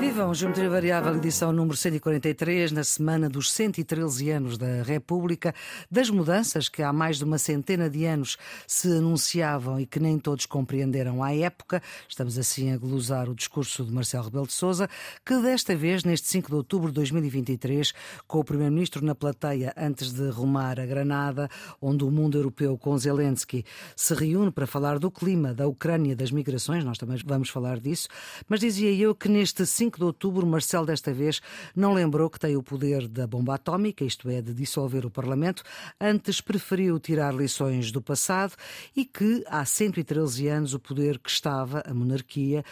[0.00, 5.54] Vivam Geometria Variável, edição número 143, na semana dos 113 anos da República,
[5.90, 10.18] das mudanças que há mais de uma centena de anos se anunciavam e que nem
[10.18, 11.82] todos compreenderam à época.
[12.08, 14.88] Estamos assim a glosar o discurso de Marcelo Rebelo de Sousa,
[15.22, 17.92] que desta vez, neste 5 de outubro de 2023,
[18.26, 21.46] com o Primeiro-Ministro na plateia antes de rumar a Granada,
[21.80, 26.30] onde o mundo europeu com Zelensky se reúne para falar do clima, da Ucrânia, das
[26.30, 28.08] migrações, nós também vamos falar disso,
[28.48, 31.40] mas dizia eu que neste 5 5 de outubro, Marcelo desta vez
[31.74, 35.62] não lembrou que tem o poder da bomba atómica, isto é, de dissolver o Parlamento,
[36.00, 38.54] antes preferiu tirar lições do passado
[38.94, 42.64] e que há 113 anos o poder que estava, a monarquia,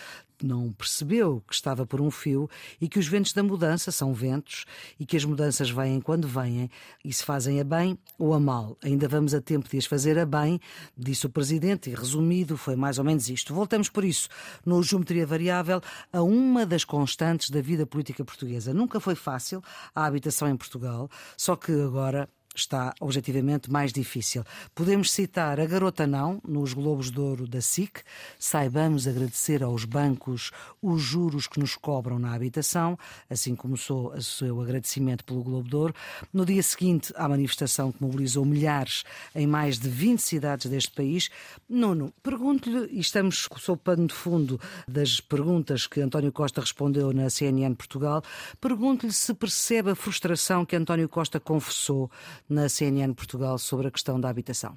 [0.47, 2.49] não percebeu que estava por um fio
[2.81, 4.65] e que os ventos da mudança são ventos
[4.99, 6.71] e que as mudanças vêm quando vêm
[7.05, 8.77] e se fazem a bem ou a mal.
[8.83, 10.61] Ainda vamos a tempo de as fazer a bem,
[10.97, 13.55] disse o Presidente, e resumido foi mais ou menos isto.
[13.55, 14.29] Voltamos por isso,
[14.65, 15.81] no Geometria Variável,
[16.13, 18.75] a uma das constantes da vida política portuguesa.
[18.75, 19.63] Nunca foi fácil
[19.95, 24.45] a habitação em Portugal, só que agora está objetivamente mais difícil.
[24.75, 28.01] Podemos citar a Garota Não, nos Globos de Ouro da SIC.
[28.39, 30.51] Saibamos agradecer aos bancos
[30.83, 35.77] os juros que nos cobram na habitação, assim começou o seu agradecimento pelo Globo de
[35.77, 35.95] Ouro.
[36.33, 41.31] No dia seguinte, à manifestação que mobilizou milhares em mais de 20 cidades deste país.
[41.69, 47.31] Nuno, pergunto-lhe, e estamos sob pano de fundo das perguntas que António Costa respondeu na
[47.31, 48.23] CNN Portugal,
[48.61, 52.11] pergunto-lhe se percebe a frustração que António Costa confessou
[52.49, 54.75] na CNN Portugal sobre a questão da habitação?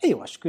[0.00, 0.48] Eu acho que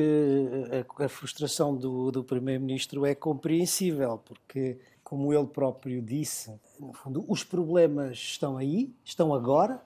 [0.99, 7.25] a, a frustração do, do Primeiro-Ministro é compreensível, porque, como ele próprio disse, no fundo,
[7.27, 9.81] os problemas estão aí, estão agora,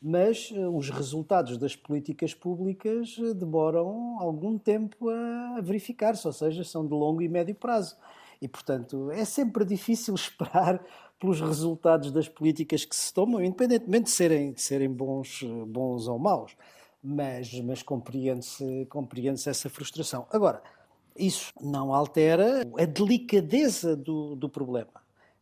[0.00, 6.62] mas uh, os resultados das políticas públicas uh, demoram algum tempo a verificar-se, ou seja,
[6.62, 7.96] são de longo e médio prazo.
[8.40, 10.80] E, portanto, é sempre difícil esperar
[11.18, 16.18] pelos resultados das políticas que se tomam, independentemente de serem, de serem bons, bons ou
[16.18, 16.56] maus.
[17.02, 20.26] Mas, mas compreende-se compreende essa frustração.
[20.32, 20.62] Agora,
[21.16, 24.90] isso não altera a delicadeza do, do problema.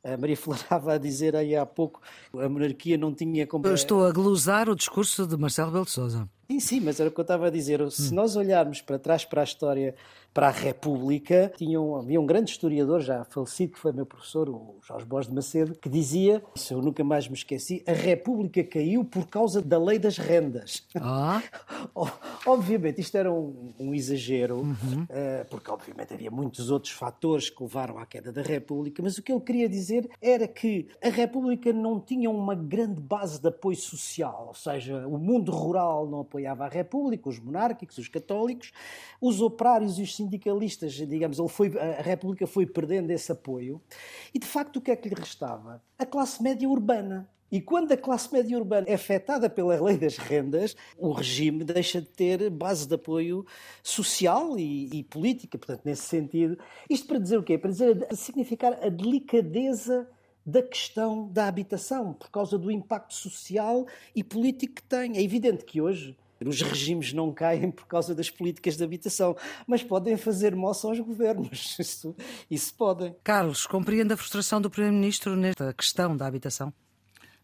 [0.03, 2.01] A Maria Flor estava a dizer aí há pouco
[2.35, 3.47] a monarquia não tinha...
[3.65, 6.29] Eu estou a glosar o discurso de Marcelo Belo de Sousa.
[6.49, 7.91] Sim, sim, mas era o que eu estava a dizer.
[7.91, 8.17] Se hum.
[8.17, 9.95] nós olharmos para trás para a história
[10.37, 11.51] para a República.
[11.57, 15.31] Tinha um, havia um grande historiador, já falecido, que foi meu professor, o Jorge Borges
[15.31, 19.63] de Macedo, que dizia, isso eu nunca mais me esqueci, a República caiu por causa
[19.63, 20.87] da lei das rendas.
[20.95, 21.43] Ah.
[22.47, 25.05] obviamente, isto era um, um exagero, uhum.
[25.05, 29.23] uh, porque obviamente havia muitos outros fatores que levaram à queda da República, mas o
[29.23, 33.77] que ele queria dizer era que a República não tinha uma grande base de apoio
[33.77, 38.73] social, ou seja, o mundo rural não apoiava a República, os monárquicos, os católicos,
[39.21, 43.81] os operários e os sindicalistas, digamos, ele foi, a República foi perdendo esse apoio.
[44.35, 45.83] E de facto, o que é que lhe restava?
[45.99, 47.29] A classe média urbana.
[47.51, 52.01] E quando a classe média urbana é afetada pela lei das rendas, o regime deixa
[52.01, 53.47] de ter base de apoio
[53.83, 55.57] social e, e política.
[55.57, 56.59] Portanto, nesse sentido,
[56.91, 57.57] isto para dizer o quê?
[57.57, 60.09] Para dizer, significar a delicadeza
[60.45, 65.17] da questão da habitação, por causa do impacto social e político que tem.
[65.17, 69.37] É evidente que hoje os regimes não caem por causa das políticas de habitação,
[69.67, 71.77] mas podem fazer moça aos governos.
[71.87, 72.15] Isso,
[72.51, 73.15] isso podem.
[73.23, 76.73] Carlos, compreende a frustração do Primeiro-Ministro nesta questão da habitação?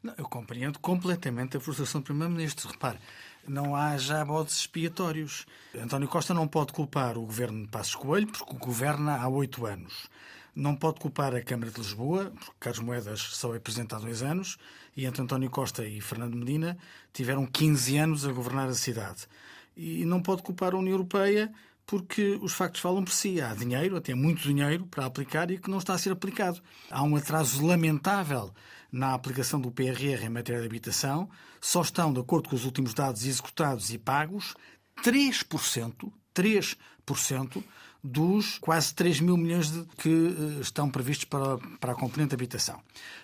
[0.02, 2.68] Não, eu compreendo completamente a frustração do Primeiro-Ministro.
[2.68, 2.98] Repare,
[3.46, 5.46] não há já bodes expiatórios.
[5.76, 10.08] António Costa não pode culpar o governo de Passos Coelho, porque governa há oito anos.
[10.54, 14.22] Não pode culpar a Câmara de Lisboa, porque Carlos Moedas só é presidente há dois
[14.22, 14.58] anos,
[14.94, 16.76] e entre António Costa e Fernando Medina
[17.12, 19.26] tiveram 15 anos a governar a cidade.
[19.74, 21.50] E não pode culpar a União Europeia,
[21.86, 23.40] porque os factos falam por si.
[23.40, 26.60] Há dinheiro, até muito dinheiro, para aplicar e que não está a ser aplicado.
[26.90, 28.52] Há um atraso lamentável
[28.90, 31.30] na aplicação do PRR em matéria de habitação.
[31.60, 34.54] Só estão, de acordo com os últimos dados executados e pagos,
[35.02, 37.64] 3%, 3%
[38.02, 42.80] dos quase 3 mil milhões de, que uh, estão previstos para, para a componente habitação.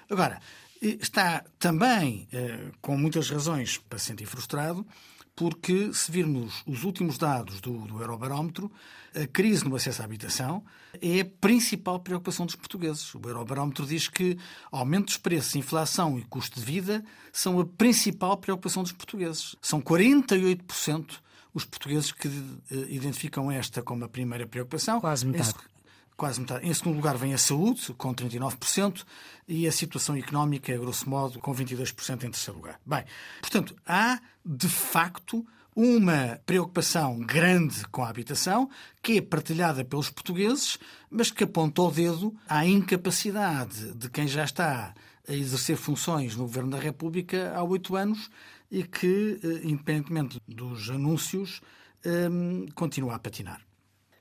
[0.09, 0.41] Agora,
[0.81, 4.87] está também, uh, com muitas razões, para se sentir frustrado,
[5.39, 8.71] porque se virmos os últimos dados do, do Eurobarómetro,
[9.15, 10.65] a crise no acesso à habitação
[11.01, 13.15] é a principal preocupação dos portugueses.
[13.15, 14.37] O Eurobarómetro diz que
[14.71, 19.55] aumento dos preços, inflação e custo de vida são a principal preocupação dos portugueses.
[19.63, 21.21] São 48%
[21.59, 25.01] os portugueses que uh, identificam esta como a primeira preocupação.
[25.01, 25.55] Quase metade.
[26.17, 26.67] quase metade.
[26.67, 29.05] Em segundo lugar vem a saúde, com 39%,
[29.47, 32.81] e a situação económica, grosso modo, com 22% em terceiro lugar.
[32.87, 33.05] Bem,
[33.41, 38.69] portanto, há de facto uma preocupação grande com a habitação,
[39.01, 40.77] que é partilhada pelos portugueses,
[41.09, 44.93] mas que aponta o dedo à incapacidade de quem já está
[45.29, 48.31] a exercer funções no Governo da República há oito anos
[48.71, 51.61] e que, eh, independentemente dos anúncios,
[52.05, 53.61] um, continua a patinar.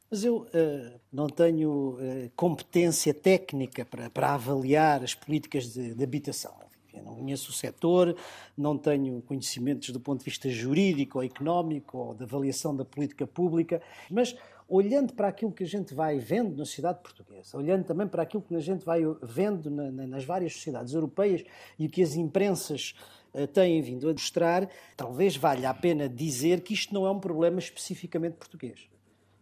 [0.09, 6.03] Mas eu uh, não tenho uh, competência técnica para, para, avaliar as políticas de, de
[6.03, 6.53] habitação.
[6.93, 8.15] Eu não conheço o setor,
[8.57, 13.27] não tenho conhecimentos do ponto de vista jurídico ou económico ou de avaliação da política
[13.27, 14.35] pública, mas
[14.67, 18.43] olhando para aquilo que a gente vai vendo na sociedade portuguesa, olhando também para aquilo
[18.43, 21.43] que a gente vai vendo na, na, nas várias sociedades europeias
[21.79, 22.95] e o que as imprensas
[23.33, 27.19] uh, têm vindo a mostrar, talvez valha a pena dizer que isto não é um
[27.19, 28.89] problema especificamente português.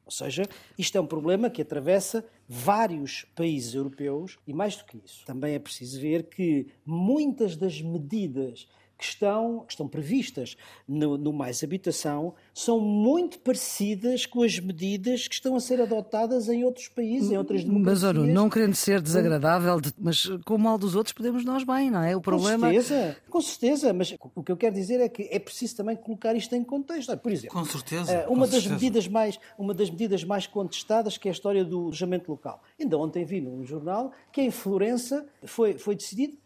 [0.05, 5.01] Ou seja, isto é um problema que atravessa vários países europeus e, mais do que
[5.03, 10.55] isso, também é preciso ver que muitas das medidas que estão, que estão previstas
[10.87, 16.47] no, no, Mais Habitação são muito parecidas com as medidas que estão a ser adotadas
[16.47, 18.03] em outros países, em outras democracias.
[18.03, 21.91] Mas, Oro, não querendo ser desagradável, mas com o mal dos outros podemos nós bem,
[21.91, 22.15] não é?
[22.15, 22.67] O problema...
[22.67, 25.95] Com certeza, com certeza, mas o que eu quero dizer é que é preciso também
[25.95, 27.15] colocar isto em contexto.
[27.17, 28.73] Por exemplo, com certeza, eh, uma, com das certeza.
[28.73, 32.61] Medidas mais, uma das medidas mais contestadas que é a história do alojamento local.
[32.79, 36.37] Ainda ontem vi num jornal que em Florença foi, foi decidido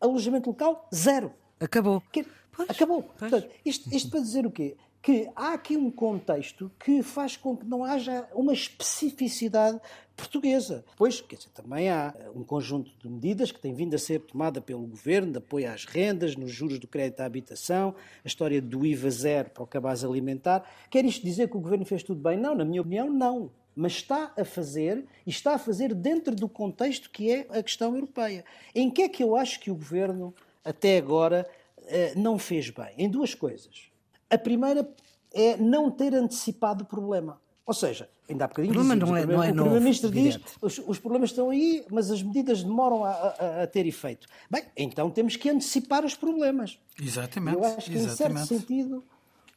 [0.00, 1.32] alojamento local zero.
[1.60, 2.02] Acabou.
[2.12, 2.24] Que,
[2.68, 3.02] acabou.
[3.02, 3.30] Pois.
[3.30, 4.76] Portanto, isto, isto para dizer o quê?
[5.00, 9.80] Que há aqui um contexto que faz com que não haja uma especificidade
[10.16, 10.84] portuguesa.
[10.96, 14.60] Pois, quer dizer, também há um conjunto de medidas que tem vindo a ser tomada
[14.60, 17.94] pelo governo, de apoio às rendas, nos juros do crédito à habitação,
[18.24, 20.68] a história do IVA zero para o cabaz alimentar.
[20.90, 22.36] Quer isto dizer que o governo fez tudo bem?
[22.36, 26.48] Não, na minha opinião, não mas está a fazer e está a fazer dentro do
[26.48, 28.44] contexto que é a questão europeia.
[28.74, 30.34] Em que é que eu acho que o governo
[30.68, 31.48] até agora
[31.86, 32.92] eh, não fez bem?
[32.98, 33.88] Em duas coisas.
[34.28, 34.88] A primeira
[35.32, 37.40] é não ter antecipado o problema.
[37.64, 40.98] Ou seja, ainda há bocadinho dizíamos, não é, não é o Primeiro-Ministro diz os, os,
[40.98, 44.26] problemas estão aí, mas as medidas demoram a, a, a, ter efeito.
[44.50, 46.78] Bem, então temos que antecipar os problemas.
[47.00, 47.56] Exatamente.
[47.56, 48.42] Eu acho que, exatamente.
[48.42, 49.04] em certo sentido,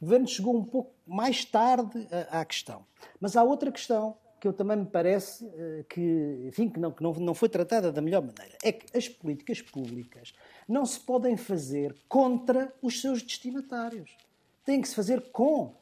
[0.00, 2.84] o Governo chegou um pouco mais tarde à questão.
[3.18, 5.48] Mas há outra questão que eu também me parece
[5.88, 8.58] que, enfim, que, não, que não, não foi tratada da melhor maneira.
[8.60, 10.34] É que as políticas públicas
[10.68, 14.10] não se podem fazer contra os seus destinatários.
[14.64, 15.72] Tem que se fazer com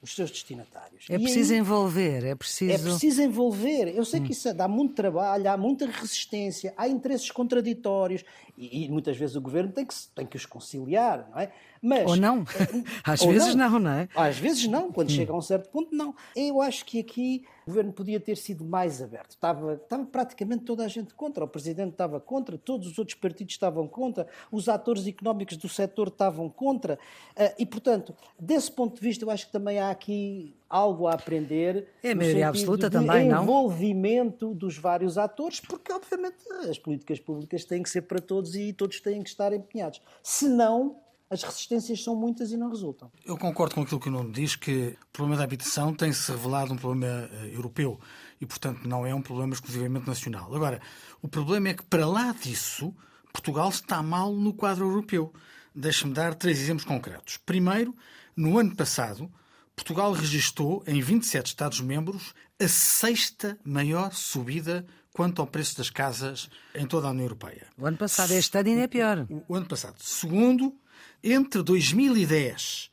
[0.00, 1.06] os seus destinatários.
[1.10, 2.70] É preciso aí, envolver, é preciso...
[2.70, 3.88] É preciso envolver.
[3.88, 8.24] Eu sei que isso dá muito trabalho, há muita resistência, há interesses contraditórios
[8.56, 11.50] e, e, muitas vezes o governo tem que, tem que os conciliar, não é?
[11.82, 12.44] Mas, ou não.
[13.04, 13.70] Às ou vezes não.
[13.70, 13.78] não.
[13.80, 14.08] não, é?
[14.14, 15.12] Às vezes não, quando hum.
[15.12, 16.14] chega a um certo ponto, não.
[16.34, 19.32] Eu acho que aqui o governo podia ter sido mais aberto.
[19.32, 21.44] Estava, estava praticamente toda a gente contra.
[21.44, 26.08] O presidente estava contra, todos os outros partidos estavam contra, os atores económicos do setor
[26.08, 26.98] estavam contra.
[27.36, 31.14] Ah, e, portanto, desse ponto de vista, eu acho que também há aqui algo a
[31.14, 31.88] aprender.
[32.02, 33.42] É a maioria absoluta também, não?
[33.42, 36.36] envolvimento dos vários atores, porque, obviamente,
[36.68, 40.00] as políticas públicas têm que ser para todos e todos têm que estar empenhados.
[40.22, 40.96] Se não,
[41.30, 43.10] as resistências são muitas e não resultam.
[43.24, 46.72] Eu concordo com aquilo que o Nuno diz, que o problema da habitação tem-se revelado
[46.72, 47.98] um problema uh, europeu
[48.40, 50.54] e, portanto, não é um problema exclusivamente nacional.
[50.54, 50.80] Agora,
[51.22, 52.94] o problema é que, para lá disso,
[53.32, 55.32] Portugal está mal no quadro europeu.
[55.74, 57.36] Deixe-me dar três exemplos concretos.
[57.38, 57.94] Primeiro,
[58.36, 59.28] no ano passado,
[59.74, 66.86] Portugal registrou, em 27 Estados-membros, a sexta maior subida quanto ao preço das casas em
[66.86, 67.66] toda a União Europeia.
[67.78, 69.26] O ano passado, este ano ainda é pior.
[69.28, 69.96] O, o ano passado.
[69.98, 70.74] Segundo,
[71.22, 72.90] entre 2010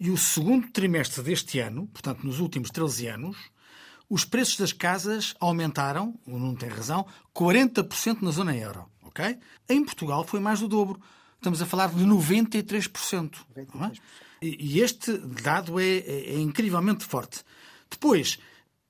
[0.00, 3.36] e o segundo trimestre deste ano, portanto nos últimos 13 anos,
[4.08, 8.86] os preços das casas aumentaram, o Nuno tem razão, 40% na zona euro.
[9.04, 9.38] Okay?
[9.68, 11.00] Em Portugal foi mais do dobro.
[11.36, 12.90] Estamos a falar de 93%.
[13.56, 14.00] 93%.
[14.42, 17.44] E este dado é, é, é incrivelmente forte.
[17.88, 18.38] Depois,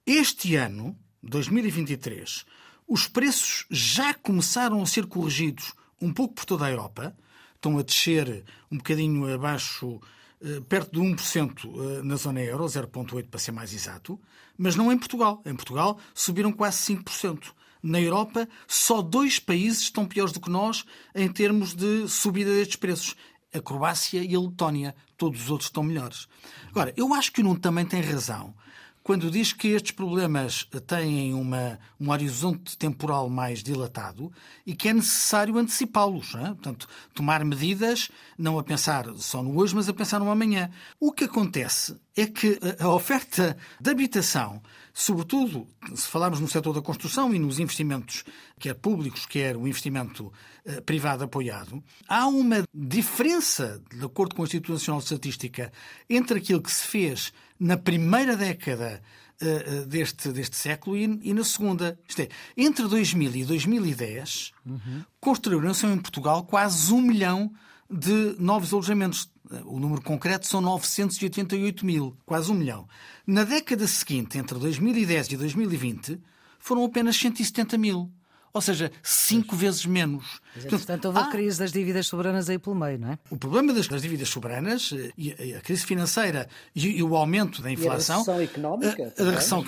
[0.06, 2.44] este ano, 2023,
[2.88, 7.14] os preços já começaram a ser corrigidos um pouco por toda a Europa
[7.62, 10.00] estão a descer um bocadinho abaixo,
[10.42, 11.68] eh, perto de 1%
[11.98, 14.20] eh, na zona euro, 0,8% para ser mais exato,
[14.58, 15.40] mas não em Portugal.
[15.46, 17.54] Em Portugal subiram quase 5%.
[17.84, 22.76] Na Europa, só dois países estão piores do que nós em termos de subida destes
[22.76, 23.16] preços.
[23.54, 24.94] A Croácia e a Letónia.
[25.16, 26.26] Todos os outros estão melhores.
[26.68, 28.54] Agora, eu acho que o Nuno também tem razão
[29.02, 34.32] quando diz que estes problemas têm uma, um horizonte temporal mais dilatado
[34.64, 36.34] e que é necessário antecipá-los.
[36.36, 36.46] É?
[36.46, 40.70] Portanto, tomar medidas, não a pensar só no hoje, mas a pensar no amanhã.
[41.00, 46.82] O que acontece é que a oferta de habitação, sobretudo se falarmos no setor da
[46.82, 48.24] construção e nos investimentos,
[48.58, 50.32] quer públicos, quer o investimento
[50.64, 55.72] eh, privado apoiado, há uma diferença, de acordo com o Instituto Nacional de Estatística,
[56.08, 59.02] entre aquilo que se fez na primeira década
[59.42, 61.98] eh, eh, deste, deste século e, e, na segunda.
[62.06, 65.04] Isto é, entre 2000 e 2010, uhum.
[65.20, 67.52] construíram-se em Portugal quase um milhão
[67.90, 69.28] de novos alojamentos.
[69.64, 72.88] O número concreto são 988 mil, quase um milhão.
[73.26, 76.20] Na década seguinte, entre 2010 e 2020,
[76.58, 78.10] foram apenas 170 mil.
[78.54, 80.40] Ou seja, cinco vezes menos.
[80.54, 83.18] Mas, portanto, houve a crise das dívidas soberanas aí pelo meio, não é?
[83.30, 87.62] O problema das, das dívidas soberanas eh, e a crise financeira e, e, o aumento
[87.62, 88.16] da inflação.
[88.16, 89.14] E a recessão económica.
[89.18, 89.64] A, a recessão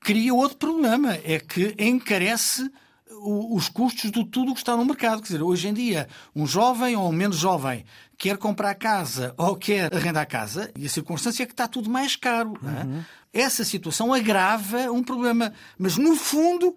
[0.00, 2.68] cria outro problema, é que encarece
[3.10, 5.20] os custos de tudo o que está no mercado.
[5.20, 7.84] Quer dizer, hoje em dia, um jovem ou um menos jovem
[8.16, 12.16] quer comprar casa ou quer arrendar casa, e a circunstância é que está tudo mais
[12.16, 12.54] caro.
[12.62, 12.84] É?
[12.84, 13.04] Uhum.
[13.32, 15.52] Essa situação agrava um problema.
[15.78, 16.76] Mas, no fundo,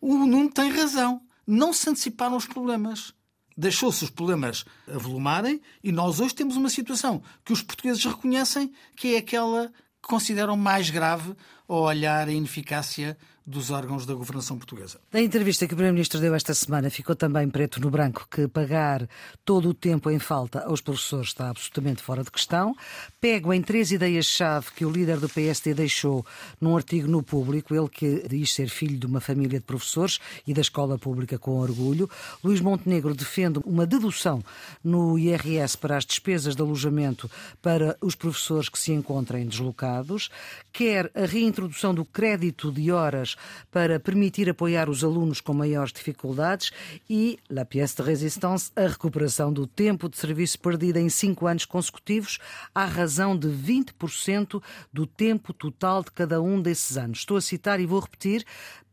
[0.00, 1.20] o Nuno tem razão.
[1.46, 3.12] Não se anteciparam os problemas.
[3.56, 9.14] Deixou-se os problemas avolumarem e nós hoje temos uma situação que os portugueses reconhecem que
[9.14, 9.68] é aquela
[10.02, 11.34] que consideram mais grave
[11.68, 13.16] ao olhar a ineficácia
[13.46, 14.98] dos órgãos da governação portuguesa.
[15.12, 19.06] Na entrevista que o Primeiro-Ministro deu esta semana, ficou também preto no branco que pagar
[19.44, 22.74] todo o tempo em falta aos professores está absolutamente fora de questão.
[23.20, 26.24] Pego em três ideias-chave que o líder do PSD deixou
[26.58, 30.54] num artigo no público, ele que diz ser filho de uma família de professores e
[30.54, 32.08] da escola pública com orgulho.
[32.42, 34.42] Luís Montenegro defende uma dedução
[34.82, 40.30] no IRS para as despesas de alojamento para os professores que se encontrem deslocados,
[40.72, 43.33] quer a reintrodução do crédito de horas
[43.70, 46.70] para permitir apoiar os alunos com maiores dificuldades
[47.08, 51.64] e, la pièce de résistance, a recuperação do tempo de serviço perdido em cinco anos
[51.64, 52.38] consecutivos,
[52.74, 54.62] à razão de 20%
[54.92, 57.18] do tempo total de cada um desses anos.
[57.18, 58.44] Estou a citar e vou repetir,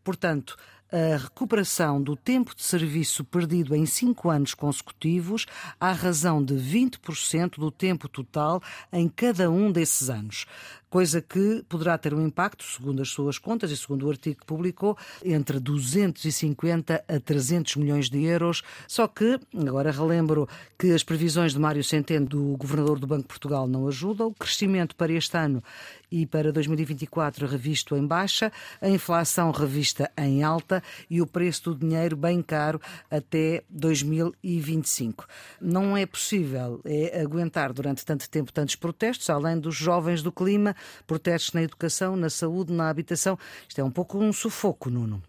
[0.03, 0.57] portanto,
[0.91, 5.45] a recuperação do tempo de serviço perdido em cinco anos consecutivos
[5.79, 10.45] à razão de 20% do tempo total em cada um desses anos
[10.91, 14.45] coisa que poderá ter um impacto, segundo as suas contas e segundo o artigo que
[14.45, 18.62] publicou, entre 250 a 300 milhões de euros.
[18.89, 23.29] Só que, agora relembro que as previsões de Mário Centeno, do governador do Banco de
[23.29, 24.27] Portugal, não ajudam.
[24.27, 25.63] O crescimento para este ano
[26.12, 31.75] e para 2024 revisto em baixa, a inflação revista em alta e o preço do
[31.75, 35.25] dinheiro bem caro até 2025.
[35.62, 40.75] Não é possível é aguentar durante tanto tempo tantos protestos, além dos jovens do clima
[41.05, 43.38] protestos na educação, na saúde, na habitação.
[43.67, 45.21] Isto é um pouco um sufoco, Nuno.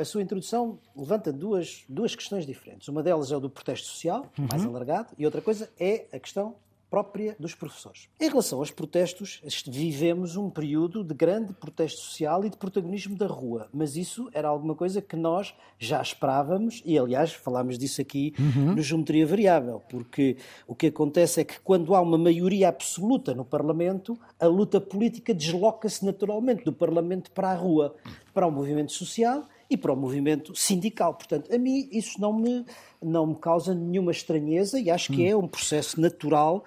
[0.00, 2.88] A, sua introdução levanta duas, duas questões diferentes.
[2.88, 4.46] Uma delas é o do protesto social, uhum.
[4.50, 6.56] mais alargado, e outra coisa é a questão
[6.90, 8.08] própria dos professores.
[8.20, 13.26] Em relação aos protestos, vivemos um período de grande protesto social e de protagonismo da
[13.26, 18.34] rua, mas isso era alguma coisa que nós já esperávamos e, aliás, falámos disso aqui
[18.38, 18.74] uhum.
[18.74, 23.44] no Geometria Variável, porque o que acontece é que quando há uma maioria absoluta no
[23.44, 27.94] Parlamento, a luta política desloca-se naturalmente do Parlamento para a rua,
[28.32, 31.14] para o movimento social e para o movimento sindical.
[31.14, 32.64] Portanto, a mim isso não me,
[33.02, 36.64] não me causa nenhuma estranheza e acho que é um processo natural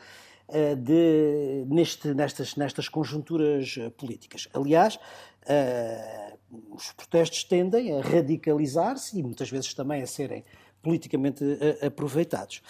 [0.48, 4.48] uh, de, neste, nestas, nestas conjunturas políticas.
[4.54, 6.38] Aliás, uh,
[6.72, 10.44] os protestos tendem a radicalizar-se e muitas vezes também a serem
[10.82, 12.62] politicamente uh, aproveitados.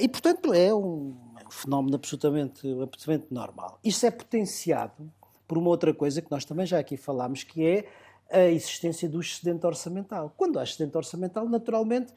[0.00, 3.78] e, portanto, é um, é um fenómeno absolutamente, absolutamente normal.
[3.82, 5.10] Isto é potenciado
[5.46, 7.86] por uma outra coisa que nós também já aqui falámos, que é
[8.30, 10.32] a existência do excedente orçamental.
[10.36, 12.12] Quando há excedente orçamental, naturalmente,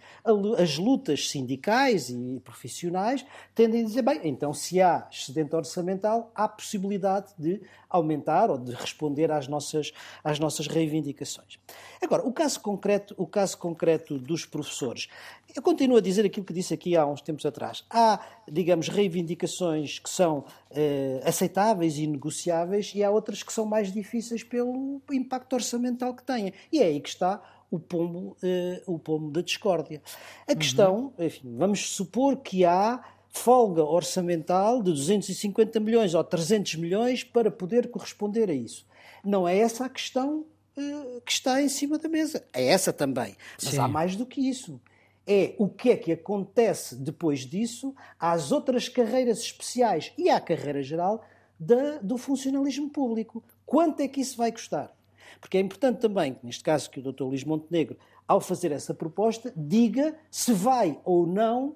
[0.58, 3.26] as lutas sindicais e profissionais
[3.56, 8.72] tendem a dizer, bem, então se há excedente orçamental, há possibilidade de aumentar ou de
[8.74, 11.58] responder às nossas, às nossas reivindicações.
[12.02, 15.08] Agora, o caso concreto, o caso concreto dos professores.
[15.54, 17.86] Eu continuo a dizer aquilo que disse aqui há uns tempos atrás.
[17.90, 23.92] Há, digamos, reivindicações que são eh, aceitáveis e negociáveis e há outras que são mais
[23.92, 26.54] difíceis pelo impacto orçamental que têm.
[26.72, 27.42] E é aí que está
[27.72, 30.02] o pombo, eh, o da discórdia.
[30.46, 31.26] A questão, uhum.
[31.26, 37.90] enfim, vamos supor que há folga orçamental de 250 milhões ou 300 milhões para poder
[37.90, 38.86] corresponder a isso.
[39.24, 40.46] Não é essa a questão
[40.78, 42.46] uh, que está em cima da mesa.
[42.52, 43.38] É essa também.
[43.62, 43.80] Mas Sim.
[43.80, 44.82] há mais do que isso.
[45.26, 50.84] É o que é que acontece depois disso às outras carreiras especiais e à carreira
[50.84, 51.24] geral
[51.58, 53.42] da, do funcionalismo público.
[53.66, 54.92] Quanto é que isso vai custar?
[55.40, 57.24] Porque é importante também, neste caso, que o Dr.
[57.24, 57.98] Luís Montenegro,
[58.28, 61.76] ao fazer essa proposta, diga se vai ou não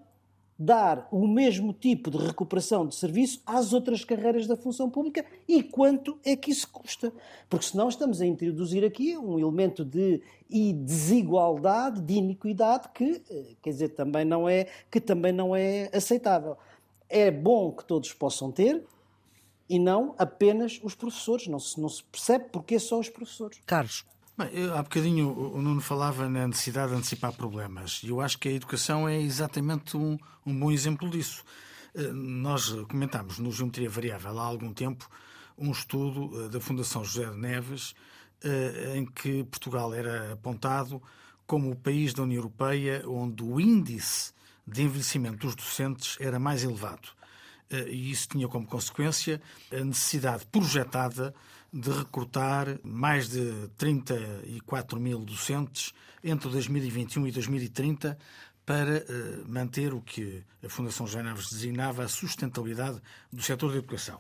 [0.58, 5.62] dar o mesmo tipo de recuperação de serviço às outras carreiras da função pública e
[5.62, 7.12] quanto é que isso custa.
[7.50, 13.70] Porque senão estamos a introduzir aqui um elemento de desigualdade, de iniquidade que, eh, quer
[13.72, 16.58] dizer, também não é, que também não é aceitável.
[17.10, 18.84] É bom que todos possam ter,
[19.70, 21.48] e não apenas os professores.
[21.48, 23.60] Não se, não se percebe porque só os professores.
[23.66, 24.06] Carlos.
[24.38, 28.50] Bem, há bocadinho o Nuno falava na necessidade de antecipar problemas e eu acho que
[28.50, 31.42] a educação é exatamente um, um bom exemplo disso.
[31.96, 35.10] Eh, nós comentámos no Geometria Variável há algum tempo
[35.58, 37.96] um estudo eh, da Fundação José de Neves
[38.44, 41.02] eh, em que Portugal era apontado
[41.48, 44.34] como o país da União Europeia onde o índice
[44.68, 47.08] de envelhecimento dos docentes era mais elevado.
[47.70, 49.42] E isso tinha como consequência
[49.72, 51.34] a necessidade projetada
[51.74, 55.94] de recrutar mais de 34 mil docentes
[56.24, 58.18] entre 2021 e 2030
[58.66, 63.00] para uh, manter o que a Fundação José Naves designava a sustentabilidade
[63.32, 64.20] do setor da educação.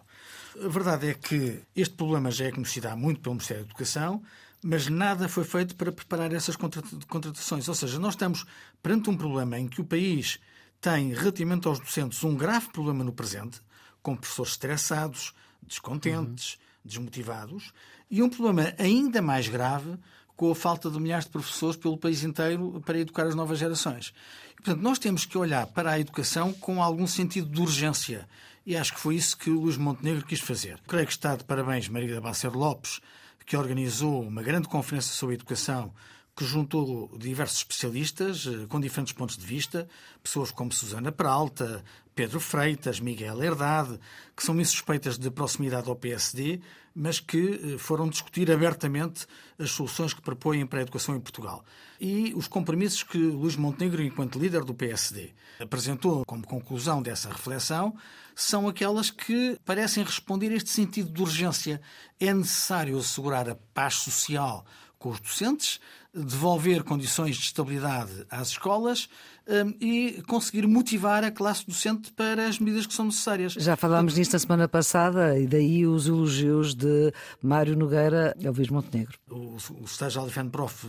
[0.63, 4.21] A verdade é que este problema já é conhecido há muito pelo Ministério da Educação,
[4.63, 7.67] mas nada foi feito para preparar essas contratações.
[7.67, 8.45] Ou seja, nós estamos
[8.83, 10.39] perante um problema em que o país
[10.79, 13.61] tem, relativamente aos docentes, um grave problema no presente,
[14.01, 15.33] com professores estressados,
[15.67, 17.73] descontentes, uhum desmotivados,
[18.09, 19.97] e um problema ainda mais grave
[20.35, 24.13] com a falta de milhares de professores pelo país inteiro para educar as novas gerações.
[24.51, 28.27] E, portanto, nós temos que olhar para a educação com algum sentido de urgência.
[28.65, 30.79] E acho que foi isso que o Luís Montenegro quis fazer.
[30.87, 32.99] Creio que está de parabéns Maria da Bacer Lopes,
[33.45, 35.93] que organizou uma grande conferência sobre educação
[36.35, 39.87] que juntou diversos especialistas eh, com diferentes pontos de vista,
[40.21, 43.99] pessoas como Susana Peralta, Pedro Freitas, Miguel Herdade,
[44.35, 46.59] que são insuspeitas de proximidade ao PSD,
[46.93, 49.25] mas que eh, foram discutir abertamente
[49.57, 51.63] as soluções que propõem para a educação em Portugal.
[52.01, 57.95] E os compromissos que Luís Montenegro, enquanto líder do PSD, apresentou como conclusão dessa reflexão
[58.35, 61.81] são aquelas que parecem responder a este sentido de urgência.
[62.19, 64.65] É necessário assegurar a paz social
[64.99, 65.79] com os docentes,
[66.15, 69.09] devolver condições de estabilidade às escolas
[69.47, 73.53] um, e conseguir motivar a classe docente para as medidas que são necessárias.
[73.53, 78.69] Já falámos nisto na semana passada e daí os elogios de Mário Nogueira ao Luís
[78.69, 79.17] Montenegro.
[79.29, 80.87] O, o estágio Alexandre Prof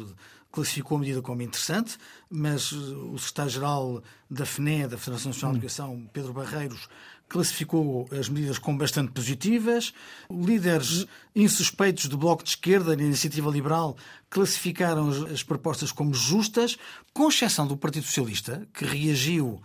[0.57, 1.99] classificou a medida como interessante,
[2.31, 6.89] mas o secretário-geral da FNE, da Federação Nacional de Educação, Pedro Barreiros,
[7.29, 9.93] classificou as medidas como bastante positivas.
[10.31, 13.97] Líderes insuspeitos do Bloco de Esquerda e da Iniciativa Liberal
[14.31, 16.77] classificaram as propostas como justas,
[17.13, 19.61] com exceção do Partido Socialista, que reagiu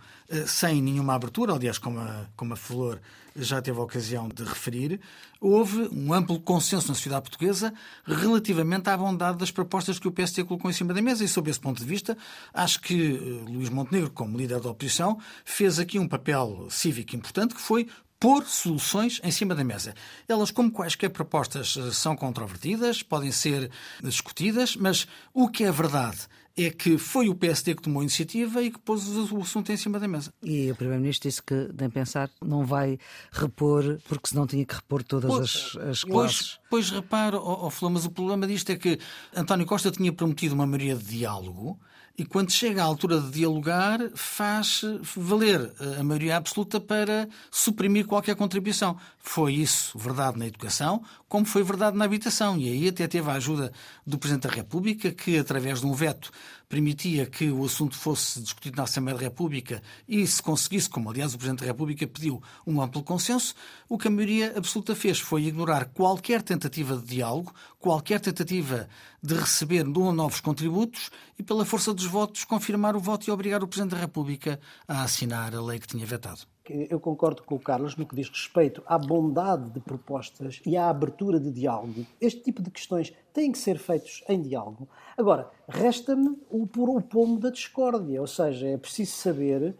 [0.46, 3.00] sem nenhuma abertura, aliás, como a, como a Flor
[3.34, 5.00] já teve a ocasião de referir,
[5.40, 7.72] houve um amplo consenso na sociedade portuguesa
[8.04, 11.50] relativamente à bondade das propostas que o PSD colocou em cima da mesa e, sob
[11.50, 12.16] esse ponto de vista,
[12.52, 17.54] acho que eh, Luís Montenegro, como líder da oposição, fez aqui um papel cívico importante
[17.54, 17.88] que foi
[18.20, 19.94] pôr soluções em cima da mesa.
[20.28, 23.70] Elas, como quaisquer propostas, eh, são controvertidas, podem ser
[24.02, 28.62] discutidas, mas o que é verdade é que foi o PSD que tomou a iniciativa
[28.62, 30.32] e que pôs o assunto em cima da mesa.
[30.42, 32.98] E o Primeiro-Ministro disse que, nem pensar, não vai
[33.30, 36.60] repor, porque senão tinha que repor todas pois, as, as classes.
[36.68, 38.98] Pois, pois repara, oh, oh, mas o problema disto é que
[39.34, 41.78] António Costa tinha prometido uma maioria de diálogo
[42.16, 44.82] e quando chega à altura de dialogar, faz
[45.16, 48.96] valer a maioria absoluta para suprimir qualquer contribuição.
[49.18, 52.58] Foi isso verdade na educação, como foi verdade na habitação.
[52.58, 53.72] E aí até teve a ajuda
[54.06, 56.30] do Presidente da República, que, através de um veto,
[56.72, 61.34] permitia que o assunto fosse discutido na Assembleia da República e, se conseguisse, como aliás
[61.34, 63.54] o Presidente da República pediu, um amplo consenso,
[63.90, 68.88] o que a maioria absoluta fez foi ignorar qualquer tentativa de diálogo, qualquer tentativa
[69.22, 73.68] de receber novos contributos e, pela força dos votos, confirmar o voto e obrigar o
[73.68, 74.58] Presidente da República
[74.88, 76.51] a assinar a lei que tinha vetado.
[76.88, 80.88] Eu concordo com o Carlos no que diz respeito à bondade de propostas e à
[80.88, 82.06] abertura de diálogo.
[82.20, 84.88] Este tipo de questões têm que ser feitos em diálogo.
[85.16, 89.76] Agora, resta-me o, o pomo da discórdia, ou seja, é preciso saber,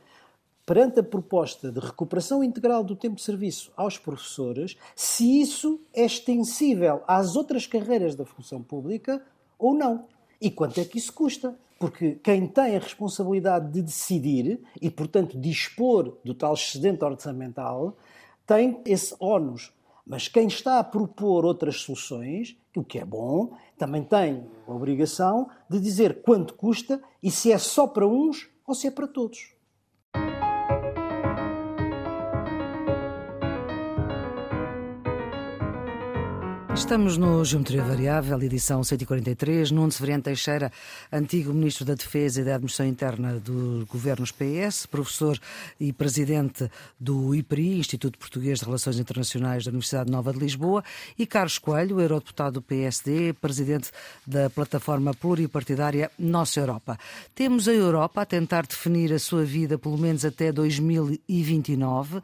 [0.67, 6.05] perante a proposta de recuperação integral do tempo de serviço aos professores, se isso é
[6.05, 9.25] extensível às outras carreiras da função pública
[9.59, 10.07] ou não.
[10.41, 11.57] E quanto é que isso custa?
[11.83, 17.97] Porque quem tem a responsabilidade de decidir e, portanto, dispor do tal excedente orçamental
[18.47, 19.73] tem esse ónus.
[20.07, 25.51] Mas quem está a propor outras soluções, o que é bom, também tem a obrigação
[25.69, 29.53] de dizer quanto custa e se é só para uns ou se é para todos.
[36.93, 39.71] Estamos no Geometria Variável, edição 143.
[39.71, 40.71] Nuno Severiano Teixeira,
[41.11, 45.41] antigo Ministro da Defesa e da Administração Interna dos governos PS, professor
[45.81, 50.85] e presidente do IPRI, Instituto Português de Relações Internacionais da Universidade Nova de Lisboa,
[51.19, 53.91] e Carlos Coelho, eurodeputado do PSD, presidente
[54.27, 56.99] da plataforma pluripartidária Nossa Europa.
[57.35, 62.21] Temos a Europa a tentar definir a sua vida pelo menos até 2029,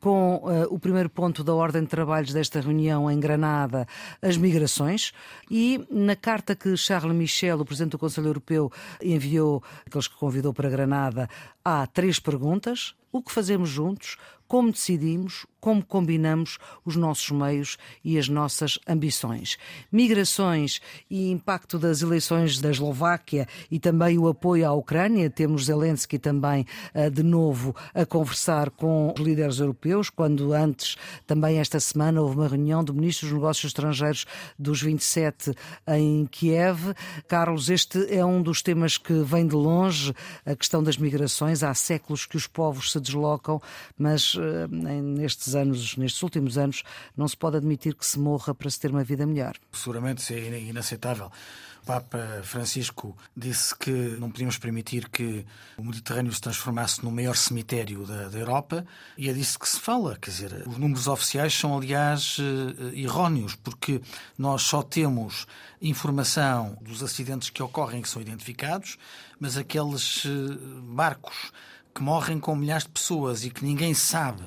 [0.00, 3.86] com uh, o primeiro ponto da ordem de trabalhos desta reunião em Granada,
[4.22, 5.12] as migrações,
[5.50, 8.70] e na carta que Charles Michel, o Presidente do Conselho Europeu,
[9.02, 11.28] enviou, aqueles que convidou para Granada,
[11.64, 12.94] há três perguntas.
[13.10, 14.16] O que fazemos juntos?
[14.48, 15.46] Como decidimos?
[15.60, 19.56] como combinamos os nossos meios e as nossas ambições.
[19.90, 20.80] Migrações
[21.10, 25.28] e impacto das eleições da Eslováquia e também o apoio à Ucrânia.
[25.28, 31.58] Temos Zelensky também eh, de novo a conversar com os líderes europeus, quando antes, também
[31.58, 34.26] esta semana, houve uma reunião de ministros dos negócios estrangeiros
[34.58, 35.52] dos 27
[35.88, 36.94] em Kiev.
[37.26, 40.14] Carlos, este é um dos temas que vem de longe,
[40.46, 41.62] a questão das migrações.
[41.62, 43.60] Há séculos que os povos se deslocam,
[43.98, 44.37] mas
[44.70, 46.82] nestes nestes anos, nestes últimos anos,
[47.16, 49.54] não se pode admitir que se morra para se ter uma vida melhor.
[49.72, 51.30] Seguramente isso é inaceitável.
[51.82, 55.46] O Papa Francisco disse que não podíamos permitir que
[55.78, 58.84] o Mediterrâneo se transformasse no maior cemitério da, da Europa
[59.16, 60.18] e é disso que se fala.
[60.20, 64.02] Quer dizer, os números oficiais são, aliás, eh, erróneos, porque
[64.36, 65.46] nós só temos
[65.80, 68.98] informação dos acidentes que ocorrem que são identificados,
[69.40, 71.52] mas aqueles eh, barcos
[71.98, 74.44] que morrem com milhares de pessoas e que ninguém sabe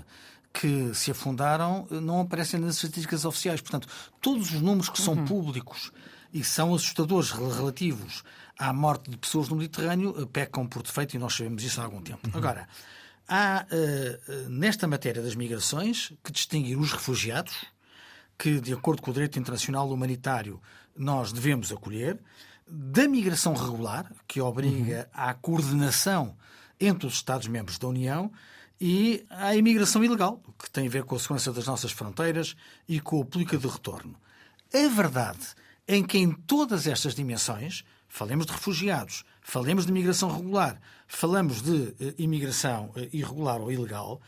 [0.53, 3.59] que se afundaram não aparecem nas estatísticas oficiais.
[3.59, 3.89] Portanto,
[4.21, 5.25] todos os números que são uhum.
[5.25, 5.91] públicos
[6.33, 8.23] e são assustadores relativos
[8.57, 11.83] à morte de pessoas no Mediterrâneo eh, pecam por defeito e nós sabemos isso há
[11.83, 12.25] algum tempo.
[12.25, 12.37] Uhum.
[12.37, 12.69] Agora,
[13.27, 17.65] há uh, nesta matéria das migrações que distinguir os refugiados,
[18.37, 20.61] que, de acordo com o direito internacional humanitário,
[20.95, 22.17] nós devemos acolher,
[22.65, 25.21] da migração regular, que obriga uhum.
[25.21, 26.37] à coordenação
[26.81, 28.31] entre os Estados-membros da União
[28.79, 32.55] e a imigração ilegal, que tem a ver com a segurança das nossas fronteiras
[32.89, 34.15] e com a política de retorno.
[34.73, 35.55] A verdade
[35.87, 41.93] em que em todas estas dimensões, falemos de refugiados, falemos de imigração regular, falamos de
[41.99, 44.21] eh, imigração eh, irregular ou ilegal,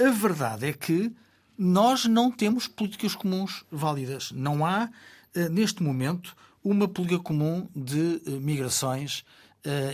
[0.00, 1.12] a verdade é que
[1.56, 4.32] nós não temos políticas comuns válidas.
[4.32, 4.90] Não há,
[5.34, 9.24] eh, neste momento, uma política comum de migrações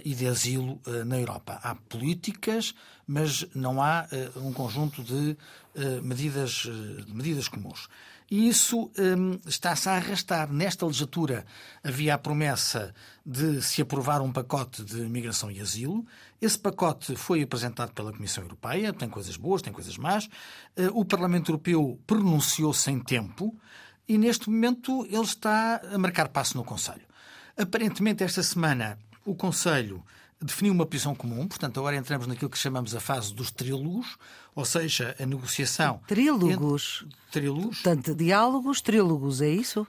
[0.05, 1.61] e de asilo uh, na Europa.
[1.63, 2.75] Há políticas,
[3.07, 5.37] mas não há uh, um conjunto de
[6.03, 6.67] medidas,
[7.07, 7.89] medidas comuns.
[8.29, 10.53] E isso um, está-se a arrastar.
[10.53, 11.47] Nesta legislatura
[11.83, 12.93] havia a promessa
[13.25, 16.05] de se aprovar um pacote de migração e asilo.
[16.41, 20.29] Esse pacote foi apresentado pela Comissão Europeia, tem coisas boas, tem coisas más.
[20.93, 23.57] O Parlamento Europeu pronunciou-se em tempo
[24.09, 27.07] e neste momento ele está a marcar passo no Conselho.
[27.57, 28.99] Aparentemente, esta semana
[29.31, 30.03] o Conselho
[30.43, 34.17] definiu uma posição comum, portanto, agora entramos naquilo que chamamos a fase dos trílogos,
[34.55, 36.01] ou seja, a negociação.
[36.07, 37.05] Trílogos?
[37.05, 37.21] Entre...
[37.31, 37.81] Trílogos.
[37.81, 39.87] Portanto, diálogos, trílogos, é isso?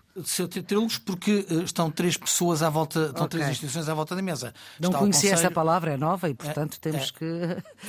[0.68, 3.40] Trílogos porque uh, estão três pessoas à volta, estão okay.
[3.40, 4.54] três instituições à volta da mesa.
[4.80, 7.26] Não conhecia essa palavra, é nova e, portanto, é, temos é, que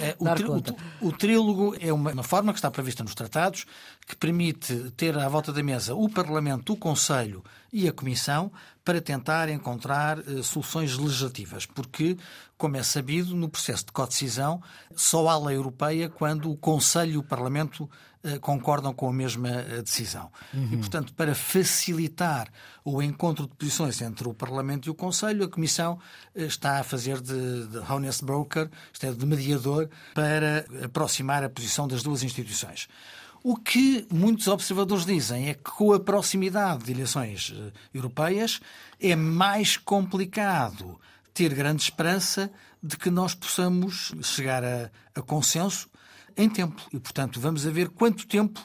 [0.01, 0.75] é, dar o, conta.
[1.03, 3.67] O, o trílogo é uma, uma forma que está prevista nos tratados
[4.07, 8.51] que permite ter à volta da mesa o Parlamento, o Conselho e a Comissão
[8.83, 12.17] para tentar encontrar uh, soluções legislativas, porque,
[12.57, 14.63] como é sabido, no processo de codecisão
[14.97, 17.91] só há lei europeia quando o Conselho e o Parlamento
[18.25, 20.31] uh, concordam com a mesma uh, decisão.
[20.55, 20.69] Uhum.
[20.73, 22.49] E, portanto, para facilitar
[22.85, 25.99] o encontro de posições entre o Parlamento e o Conselho, a Comissão
[26.35, 31.89] está a fazer de, de honest broker, isto é, de mediador, para aproximar a posição
[31.89, 32.89] das duas instituições.
[33.43, 38.61] O que muitos observadores dizem é que, com a proximidade de eleições eh, europeias,
[39.01, 41.01] é mais complicado
[41.35, 45.89] ter grande esperança de que nós possamos chegar a, a consenso
[46.37, 46.83] em tempo.
[46.93, 48.61] E, portanto, vamos a ver quanto tempo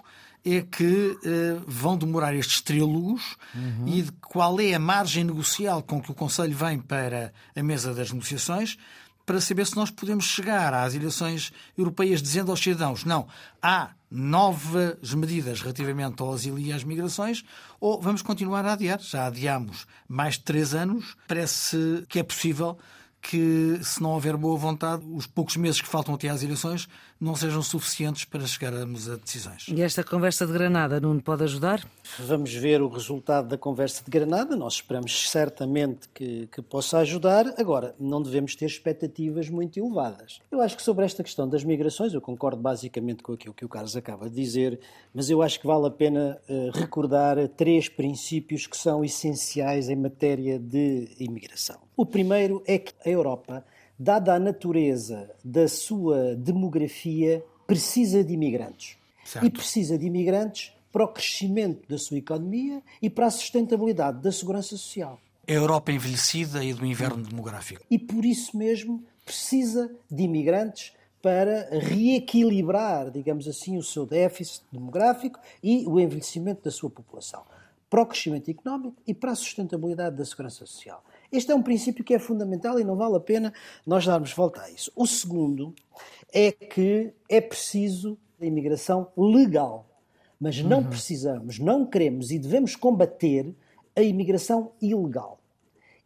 [0.46, 3.88] é que uh, vão demorar estes trílogos uhum.
[3.88, 7.94] e de qual é a margem negocial com que o Conselho vem para a mesa
[7.94, 8.78] das negociações
[9.26, 13.28] para saber se nós podemos chegar às eleições europeias dizendo aos cidadãos não,
[13.62, 17.44] há novas medidas relativamente ao asilo e às migrações,
[17.78, 19.02] ou vamos continuar a adiar.
[19.02, 21.18] Já adiamos mais de três anos.
[21.28, 22.78] Parece que é possível
[23.22, 26.88] que, se não houver boa vontade, os poucos meses que faltam até às eleições
[27.20, 29.66] não sejam suficientes para chegarmos a decisões.
[29.68, 31.86] E esta conversa de Granada, Nuno, pode ajudar?
[32.20, 34.56] Vamos ver o resultado da conversa de Granada.
[34.56, 37.54] Nós esperamos certamente que, que possa ajudar.
[37.58, 40.40] Agora, não devemos ter expectativas muito elevadas.
[40.52, 43.70] Eu acho que sobre esta questão das migrações, eu concordo basicamente com aquilo que o
[43.70, 44.80] Carlos acaba de dizer,
[45.14, 49.96] mas eu acho que vale a pena uh, recordar três princípios que são essenciais em
[49.96, 51.78] matéria de imigração.
[51.96, 53.66] O primeiro é que a Europa
[53.98, 58.98] dada a natureza da sua demografia, precisa de imigrantes.
[59.26, 59.46] Certo.
[59.46, 64.32] E precisa de imigrantes para o crescimento da sua economia e para a sustentabilidade da
[64.32, 65.20] segurança social.
[65.48, 67.86] A Europa envelhecida e do inverno demográfico.
[67.90, 75.40] E por isso mesmo precisa de imigrantes para reequilibrar, digamos assim, o seu déficit demográfico
[75.62, 77.44] e o envelhecimento da sua população,
[77.90, 81.04] para o crescimento económico e para a sustentabilidade da segurança social.
[81.32, 83.54] Este é um princípio que é fundamental e não vale a pena
[83.86, 84.92] nós darmos volta a isso.
[84.96, 85.74] O segundo
[86.34, 89.86] é que é preciso a imigração legal.
[90.40, 90.90] Mas não uhum.
[90.90, 93.54] precisamos, não queremos e devemos combater
[93.96, 95.40] a imigração ilegal.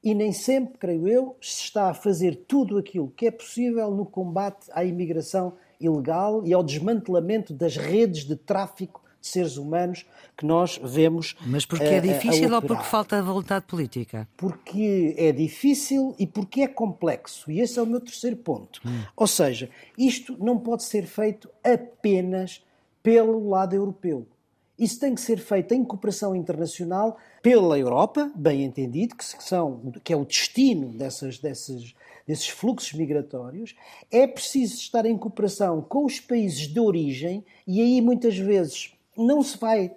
[0.03, 4.05] E nem sempre, creio eu, se está a fazer tudo aquilo que é possível no
[4.05, 10.05] combate à imigração ilegal e ao desmantelamento das redes de tráfico de seres humanos
[10.35, 11.35] que nós vemos.
[11.45, 14.27] Mas porque é difícil ou porque falta vontade política?
[14.35, 17.51] Porque é difícil e porque é complexo.
[17.51, 18.81] E esse é o meu terceiro ponto.
[18.85, 19.03] Hum.
[19.15, 22.63] Ou seja, isto não pode ser feito apenas
[23.03, 24.27] pelo lado europeu.
[24.77, 30.11] Isso tem que ser feito em cooperação internacional pela Europa, bem entendido, que, são, que
[30.11, 31.93] é o destino dessas, dessas,
[32.25, 33.75] desses fluxos migratórios.
[34.09, 38.91] É preciso estar em cooperação com os países de origem e aí muitas vezes
[39.25, 39.91] não se vai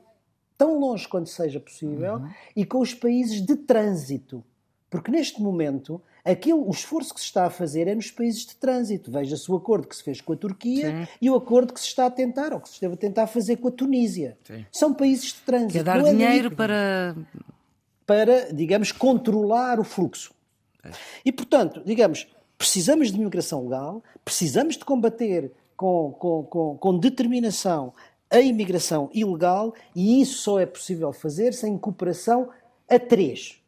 [0.57, 2.31] tão longe quanto seja possível uhum.
[2.55, 4.43] e com os países de trânsito.
[4.89, 8.55] Porque neste momento, aquilo, o esforço que se está a fazer é nos países de
[8.55, 9.11] trânsito.
[9.11, 11.09] Veja-se o acordo que se fez com a Turquia Sim.
[11.21, 13.57] e o acordo que se está a tentar, ou que se esteve a tentar fazer
[13.57, 14.39] com a Tunísia.
[14.45, 14.65] Sim.
[14.71, 15.73] São países de trânsito.
[15.73, 17.17] Quer dar é dinheiro para...
[18.07, 20.33] Para, digamos, controlar o fluxo.
[20.85, 20.91] É.
[21.25, 27.93] E, portanto, digamos, precisamos de imigração legal, precisamos de combater com, com, com, com determinação
[28.31, 32.49] a imigração ilegal e isso só é possível fazer sem cooperação
[32.89, 33.61] a três: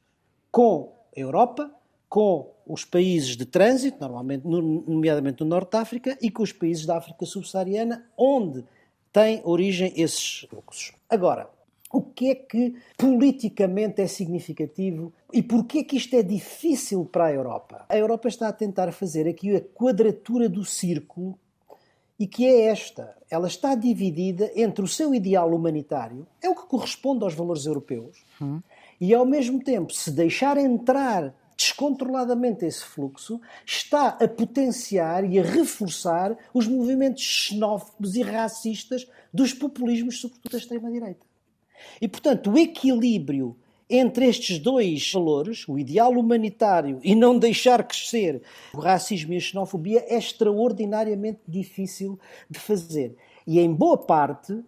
[0.50, 1.70] com a Europa,
[2.08, 6.84] com os países de trânsito, normalmente, nomeadamente no Norte de África, e com os países
[6.84, 8.64] da África subsaariana, onde
[9.12, 10.92] têm origem esses fluxos.
[11.08, 11.48] Agora,
[11.92, 17.26] o que é que politicamente é significativo e porquê é que isto é difícil para
[17.26, 17.86] a Europa?
[17.88, 21.38] A Europa está a tentar fazer aqui a quadratura do círculo
[22.18, 23.16] e que é esta.
[23.30, 28.24] Ela está dividida entre o seu ideal humanitário, é o que corresponde aos valores europeus,
[28.40, 28.60] hum.
[29.00, 35.42] e ao mesmo tempo, se deixar entrar descontroladamente esse fluxo, está a potenciar e a
[35.42, 41.24] reforçar os movimentos xenófobos e racistas dos populismos, sobretudo da extrema-direita.
[42.00, 43.56] E, portanto, o equilíbrio
[43.88, 48.42] entre estes dois valores, o ideal humanitário e não deixar crescer
[48.74, 52.18] o racismo e a xenofobia, é extraordinariamente difícil
[52.50, 53.16] de fazer.
[53.46, 54.60] E em boa parte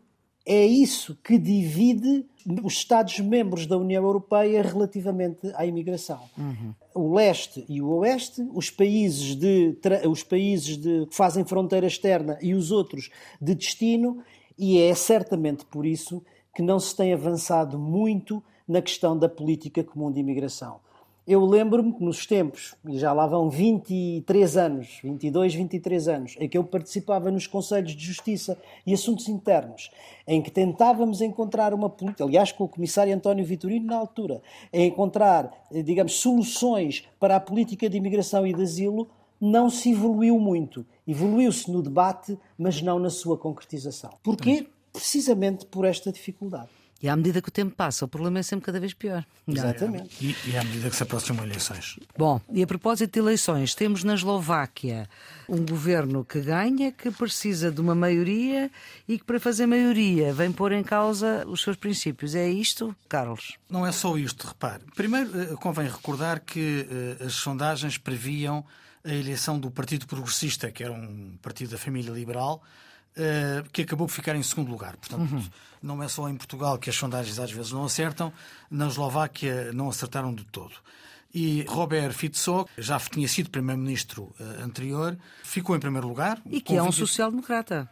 [0.47, 2.25] é isso que divide
[2.63, 6.21] os Estados-membros da União Europeia relativamente à imigração.
[6.39, 6.75] Uhum.
[6.95, 9.77] O leste e o oeste, os países, de,
[10.09, 14.23] os países de, que fazem fronteira externa e os outros de destino,
[14.57, 19.83] e é certamente por isso que não se tem avançado muito na questão da política
[19.83, 20.81] comum de imigração.
[21.27, 26.49] Eu lembro-me que nos tempos, e já lá vão 23 anos, 22, 23 anos, em
[26.49, 29.91] que eu participava nos Conselhos de Justiça e Assuntos Internos,
[30.27, 34.41] em que tentávamos encontrar uma política, aliás, com o comissário António Vitorino na altura,
[34.73, 39.07] a encontrar, digamos, soluções para a política de imigração e de asilo,
[39.39, 40.87] não se evoluiu muito.
[41.07, 44.13] Evoluiu-se no debate, mas não na sua concretização.
[44.23, 44.67] Porquê?
[44.95, 46.78] Precisamente por esta dificuldade.
[47.01, 49.25] E à medida que o tempo passa, o problema é sempre cada vez pior.
[49.47, 50.17] Exatamente.
[50.21, 51.97] E, e à medida que se aproximam eleições.
[52.17, 55.09] Bom, e a propósito de eleições, temos na Eslováquia
[55.49, 58.69] um governo que ganha, que precisa de uma maioria
[59.07, 62.35] e que, para fazer maioria, vem pôr em causa os seus princípios.
[62.35, 63.57] É isto, Carlos?
[63.71, 64.83] Não é só isto, repare.
[64.97, 66.87] Primeiro, eh, convém recordar que
[67.21, 68.65] uh, as sondagens previam
[69.05, 72.63] a eleição do Partido Progressista, que era um partido da família liberal,
[73.19, 74.97] uh, que acabou por ficar em segundo lugar.
[74.97, 75.45] Portanto, uhum.
[75.83, 78.33] não é só em Portugal que as sondagens às vezes não acertam,
[78.71, 80.75] na Eslováquia não acertaram de todo.
[81.35, 86.41] E Robert Fico, já tinha sido primeiro-ministro uh, anterior, ficou em primeiro lugar.
[86.47, 87.89] E que é um social-democrata.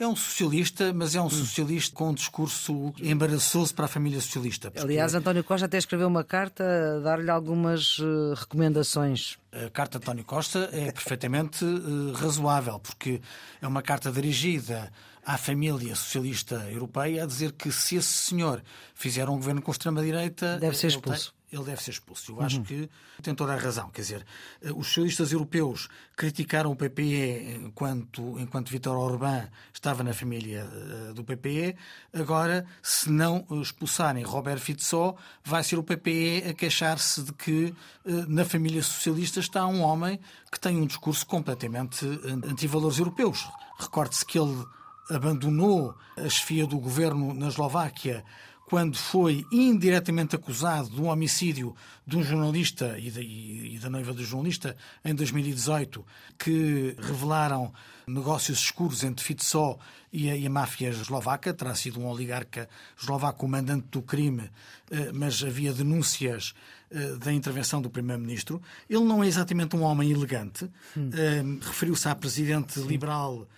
[0.00, 4.70] É um socialista, mas é um socialista com um discurso embaraçoso para a família socialista.
[4.70, 4.82] Porque...
[4.82, 9.36] Aliás, António Costa até escreveu uma carta a dar-lhe algumas uh, recomendações.
[9.52, 13.20] A carta de António Costa é perfeitamente uh, razoável, porque
[13.60, 14.90] é uma carta dirigida
[15.22, 18.62] à família socialista europeia a dizer que se esse senhor
[18.94, 20.56] fizer um governo com extrema-direita.
[20.56, 22.32] Deve ser expulso ele deve ser expulso.
[22.32, 22.64] Eu acho uhum.
[22.64, 22.90] que
[23.22, 23.90] tem toda a razão.
[23.90, 24.26] Quer dizer,
[24.62, 31.14] eh, os socialistas europeus criticaram o PPE enquanto, enquanto Vítor Orbán estava na família uh,
[31.14, 31.76] do PPE.
[32.12, 38.26] Agora, se não expulsarem Robert Fico, vai ser o PPE a queixar-se de que uh,
[38.28, 42.06] na família socialista está um homem que tem um discurso completamente
[42.44, 43.48] anti-valores europeus.
[43.78, 44.64] Recorde-se que ele
[45.10, 48.24] abandonou a chefia do governo na Eslováquia
[48.70, 51.74] quando foi indiretamente acusado de um homicídio
[52.06, 56.06] de um jornalista e da, e da noiva do jornalista em 2018,
[56.38, 57.72] que revelaram
[58.06, 59.80] negócios escuros entre Fico
[60.12, 61.52] e a, e a máfia eslovaca.
[61.52, 64.48] Terá sido um oligarca eslovaco o mandante do crime,
[64.88, 66.54] eh, mas havia denúncias
[66.92, 68.62] eh, da intervenção do Primeiro-Ministro.
[68.88, 70.70] Ele não é exatamente um homem elegante.
[70.96, 71.58] Hum.
[71.60, 73.48] Referiu-se à presidente liberal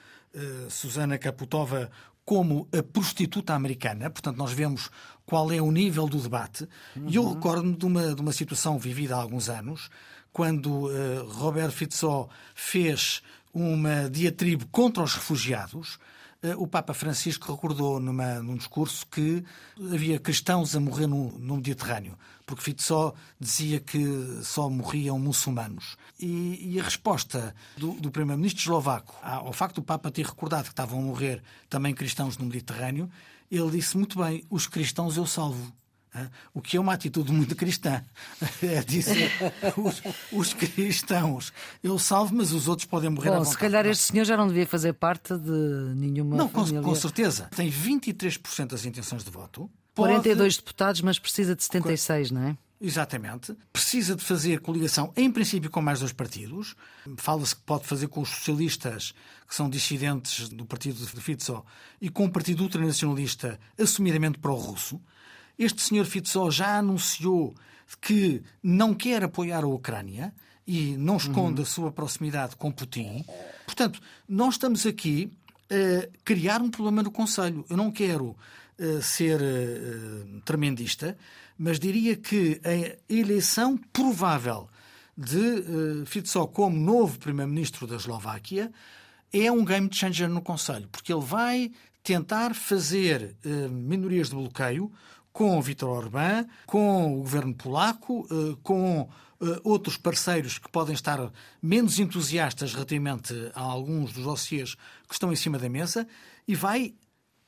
[0.70, 1.90] Susana Kaputova
[2.24, 4.90] como a prostituta americana, portanto, nós vemos
[5.26, 6.68] qual é o nível do debate.
[6.96, 7.08] Uhum.
[7.08, 9.90] E eu recordo-me de uma, de uma situação vivida há alguns anos,
[10.32, 15.98] quando uh, Robert Fico fez uma diatribe contra os refugiados.
[16.42, 19.44] Uh, o Papa Francisco recordou numa, num discurso que
[19.92, 24.04] havia cristãos a morrer no, no Mediterrâneo, porque Fico dizia que
[24.42, 25.96] só morriam muçulmanos.
[26.18, 30.70] E, e a resposta do, do primeiro-ministro eslovaco ao facto do Papa ter recordado que
[30.70, 33.08] estavam a morrer também cristãos no Mediterrâneo,
[33.50, 35.72] ele disse muito bem: os cristãos eu salvo.
[36.52, 38.04] O que é uma atitude muito cristã.
[38.62, 39.32] É dizer,
[39.76, 43.54] os, os, cristãos eu salvo, mas os outros podem morrer Bom, à vontade.
[43.54, 46.48] Se calhar este senhor já não devia fazer parte de nenhuma Não.
[46.48, 47.48] Com, com certeza.
[47.56, 49.70] Tem 23% das intenções de voto.
[49.94, 50.12] Pode...
[50.12, 52.56] 42 deputados, mas precisa de 76, não é?
[52.82, 53.56] Exatamente.
[53.72, 56.74] Precisa de fazer coligação, em princípio, com mais dois partidos.
[57.16, 59.14] Fala-se que pode fazer com os socialistas,
[59.48, 61.64] que são dissidentes do partido de Fico,
[62.00, 65.00] e com o partido ultranacionalista, assumidamente pró-russo.
[65.62, 67.54] Este senhor Fico já anunciou
[68.00, 70.34] que não quer apoiar a Ucrânia
[70.66, 71.62] e não esconde uhum.
[71.62, 73.24] a sua proximidade com Putin.
[73.64, 75.32] Portanto, nós estamos aqui
[75.70, 77.64] a criar um problema no Conselho.
[77.70, 78.36] Eu não quero
[78.78, 81.16] uh, ser uh, tremendista,
[81.56, 84.68] mas diria que a eleição provável
[85.16, 88.72] de Fico como novo primeiro-ministro da Eslováquia
[89.32, 91.70] é um game changer no Conselho, porque ele vai
[92.02, 93.36] tentar fazer
[93.70, 94.90] minorias de bloqueio
[95.32, 99.08] com Vítor Orbán, com o governo polaco, uh, com
[99.64, 101.18] outros parceiros que podem estar
[101.60, 104.76] menos entusiastas relativamente a alguns dos dossiês
[105.08, 106.06] que estão em cima da mesa
[106.46, 106.94] e vai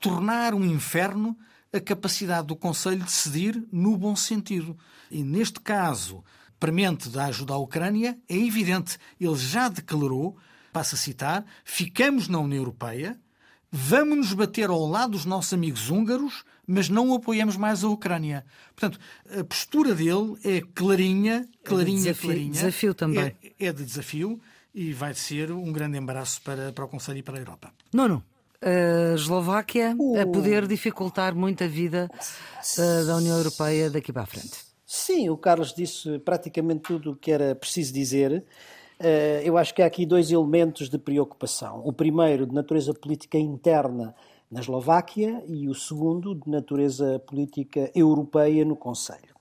[0.01, 1.39] tornar um inferno
[1.73, 4.77] a capacidade do Conselho de decidir no bom sentido.
[5.11, 6.25] E neste caso,
[6.61, 10.37] premente da ajuda à Ucrânia, é evidente, ele já declarou,
[10.73, 13.19] passo a citar, ficamos na União Europeia,
[13.71, 18.45] vamos nos bater ao lado dos nossos amigos húngaros, mas não apoiamos mais a Ucrânia.
[18.75, 18.99] Portanto,
[19.39, 22.53] a postura dele é clarinha, clarinha, é de desafio, clarinha.
[22.53, 23.37] Desafio também.
[23.43, 24.41] É, é de desafio
[24.75, 27.73] e vai ser um grande embaraço para, para o Conselho e para a Europa.
[27.93, 28.25] Nono
[28.65, 30.21] a Eslováquia uh.
[30.21, 34.59] a poder dificultar muito a vida uh, da União Europeia daqui para a frente.
[34.87, 38.45] Sim, o Carlos disse praticamente tudo o que era preciso dizer.
[38.99, 41.83] Uh, eu acho que há aqui dois elementos de preocupação.
[41.85, 44.15] O primeiro, de natureza política interna
[44.55, 49.35] na Eslováquia, e o segundo, de natureza política europeia no Conselho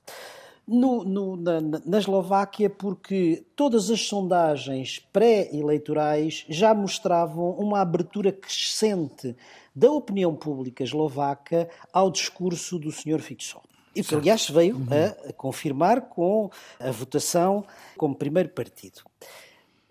[0.68, 9.36] no, no, na, na, Eslováquia, porque todas as sondagens pré-eleitorais já mostravam uma abertura crescente
[9.76, 13.20] da opinião pública eslovaca ao discurso do Sr.
[13.20, 13.62] Fico.
[13.96, 14.88] E que, aliás, veio uhum.
[15.30, 16.50] a confirmar com
[16.80, 17.64] a votação
[17.98, 19.04] como primeiro partido.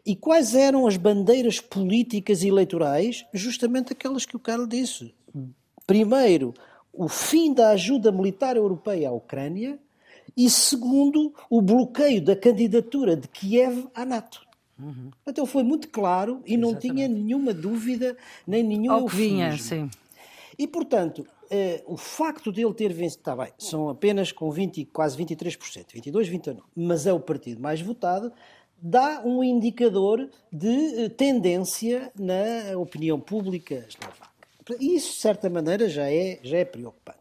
[0.04, 3.24] E quais eram as bandeiras políticas e eleitorais?
[3.32, 5.14] Justamente aquelas que o Carlos disse.
[5.86, 6.52] Primeiro,
[6.92, 9.78] o fim da ajuda militar europeia à Ucrânia,
[10.36, 14.46] e segundo, o bloqueio da candidatura de Kiev à NATO.
[14.78, 15.10] Uhum.
[15.26, 16.94] Então foi muito claro e não Exatamente.
[16.94, 19.88] tinha nenhuma dúvida nem nenhum Ao vinha, sim.
[20.58, 24.84] E, portanto, eh, o facto de ele ter vencido, está bem, são apenas com 20,
[24.86, 28.32] quase 23%, 22, 29, mas é o partido mais votado,
[28.82, 34.32] dá um indicador de eh, tendência na opinião pública eslovaca.
[34.80, 37.20] Isso, de certa maneira, já é, já é preocupante.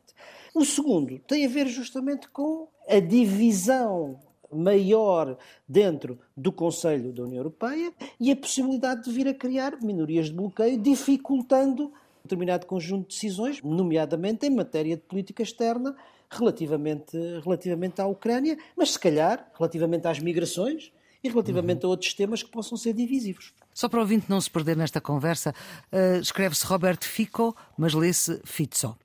[0.55, 4.19] O segundo tem a ver justamente com a divisão
[4.51, 10.25] maior dentro do Conselho da União Europeia e a possibilidade de vir a criar minorias
[10.25, 11.93] de bloqueio, dificultando
[12.23, 15.95] determinado conjunto de decisões, nomeadamente em matéria de política externa,
[16.29, 20.91] relativamente, relativamente à Ucrânia, mas se calhar relativamente às migrações
[21.23, 21.89] e relativamente uhum.
[21.89, 23.53] a outros temas que possam ser divisivos.
[23.73, 25.53] Só para o ouvinte não se perder nesta conversa,
[25.91, 28.97] uh, escreve-se Roberto Fico, mas lê-se Fitzo.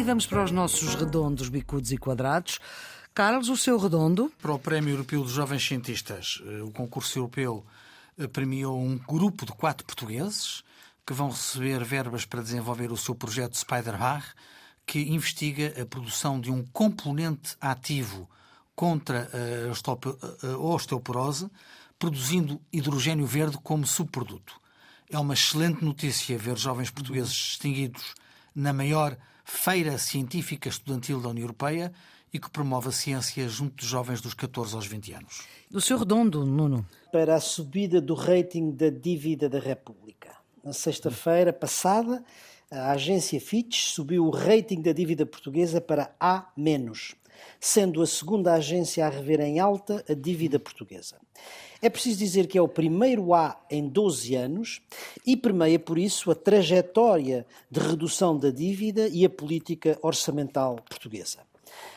[0.00, 2.58] E vamos para os nossos redondos, bicudos e quadrados.
[3.12, 4.32] Carlos, o seu redondo?
[4.40, 7.66] Para o Prémio Europeu dos Jovens Cientistas, eh, o concurso europeu
[8.16, 10.64] eh, premiou um grupo de quatro portugueses
[11.06, 14.34] que vão receber verbas para desenvolver o seu projeto Spider-Bar,
[14.90, 18.28] que investiga a produção de um componente ativo
[18.74, 19.30] contra
[20.42, 21.48] a osteoporose,
[21.96, 24.60] produzindo hidrogênio verde como subproduto.
[25.08, 28.16] É uma excelente notícia ver jovens portugueses distinguidos
[28.52, 31.92] na maior feira científica estudantil da União Europeia
[32.32, 35.42] e que promove a ciência junto de jovens dos 14 aos 20 anos.
[35.70, 36.84] Do seu redondo, Nuno?
[37.12, 40.34] Para a subida do rating da dívida da República.
[40.64, 42.24] Na sexta-feira passada,
[42.70, 46.52] a agência Fitch subiu o rating da dívida portuguesa para A-,
[47.58, 51.16] sendo a segunda agência a rever em alta a dívida portuguesa.
[51.82, 54.80] É preciso dizer que é o primeiro A em 12 anos
[55.26, 61.38] e permeia, por isso, a trajetória de redução da dívida e a política orçamental portuguesa.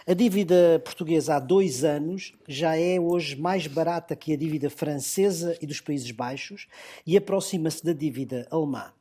[0.08, 5.56] A dívida portuguesa há dois anos já é hoje mais barata que a dívida francesa
[5.62, 6.68] e dos Países Baixos
[7.06, 8.92] e aproxima-se da dívida alemã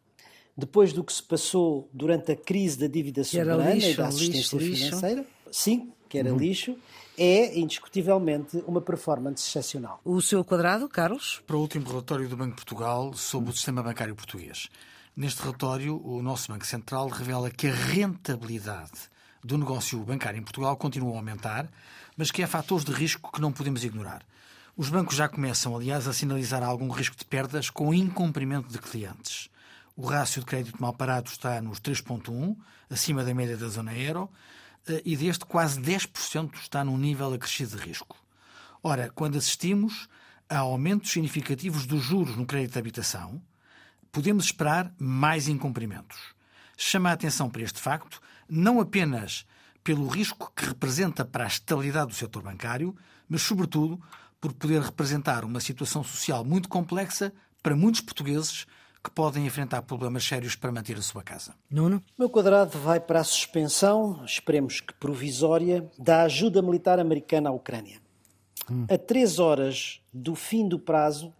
[0.56, 4.58] depois do que se passou durante a crise da dívida soberana lixo, e da assistência
[4.58, 5.32] lixo, financeira, lixo.
[5.50, 6.38] sim, que era uhum.
[6.38, 6.76] lixo,
[7.16, 10.00] é indiscutivelmente uma performance excepcional.
[10.04, 11.42] O seu quadrado, Carlos?
[11.46, 14.68] Para o último relatório do Banco de Portugal sobre o sistema bancário português.
[15.14, 19.10] Neste relatório, o nosso Banco Central revela que a rentabilidade
[19.44, 21.70] do negócio bancário em Portugal continua a aumentar,
[22.16, 24.22] mas que há fatores de risco que não podemos ignorar.
[24.76, 28.78] Os bancos já começam, aliás, a sinalizar algum risco de perdas com o incumprimento de
[28.78, 29.50] clientes.
[29.94, 32.56] O rácio de crédito mal parado está nos 3,1,
[32.88, 34.30] acima da média da zona euro,
[34.88, 38.16] eh, e deste quase 10% está num nível acrescido de risco.
[38.82, 40.08] Ora, quando assistimos
[40.48, 43.40] a aumentos significativos dos juros no crédito de habitação,
[44.10, 46.18] podemos esperar mais incumprimentos.
[46.76, 49.46] Chama a atenção para este facto não apenas
[49.84, 52.94] pelo risco que representa para a estabilidade do setor bancário,
[53.28, 54.00] mas, sobretudo,
[54.40, 57.32] por poder representar uma situação social muito complexa
[57.62, 58.66] para muitos portugueses
[59.02, 61.54] que podem enfrentar problemas sérios para manter a sua casa.
[61.70, 61.96] Nuno?
[62.16, 67.52] O meu quadrado vai para a suspensão, esperemos que provisória, da ajuda militar americana à
[67.52, 68.00] Ucrânia.
[68.70, 68.86] Hum.
[68.88, 71.32] A três horas do fim do prazo,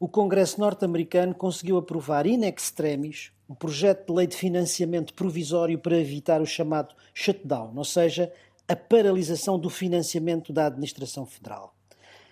[0.00, 5.98] o Congresso norte-americano conseguiu aprovar in extremis um projeto de lei de financiamento provisório para
[5.98, 8.32] evitar o chamado shutdown, ou seja,
[8.66, 11.74] a paralisação do financiamento da administração federal.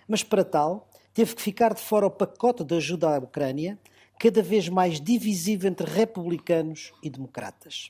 [0.07, 3.77] Mas para tal, teve que ficar de fora o pacote de ajuda à Ucrânia,
[4.19, 7.89] cada vez mais divisivo entre republicanos e democratas.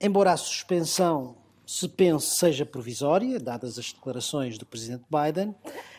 [0.00, 1.36] Embora a suspensão
[1.66, 5.54] se pense seja provisória, dadas as declarações do presidente Biden,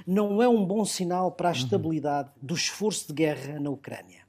[0.06, 1.58] não é um bom sinal para a uhum.
[1.58, 4.24] estabilidade do esforço de guerra na Ucrânia.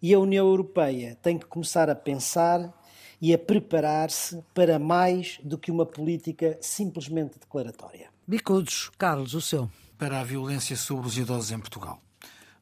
[0.00, 2.72] E a União Europeia tem que começar a pensar
[3.20, 8.08] e a preparar-se para mais do que uma política simplesmente declaratória.
[8.26, 9.70] Bicudos, Carlos, o seu.
[9.98, 12.00] Para a violência sobre os idosos em Portugal.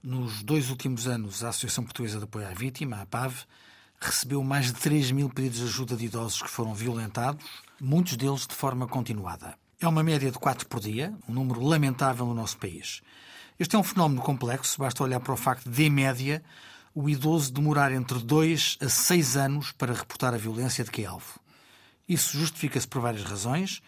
[0.02, 3.34] Nos dois últimos anos, a Associação Portuguesa de Apoio à Vítima, a APAV,
[4.00, 7.44] recebeu mais de 3 mil pedidos de ajuda de idosos que foram violentados,
[7.80, 9.58] muitos deles de forma continuada.
[9.80, 13.02] É uma média de 4 por dia, um número lamentável no nosso país.
[13.58, 16.44] Este é um fenómeno complexo, basta olhar para o facto de, em média,
[16.94, 21.06] o idoso demorar entre 2 a 6 anos para reportar a violência de que é
[21.06, 21.40] alvo.
[22.08, 23.82] Isso justifica-se por várias razões,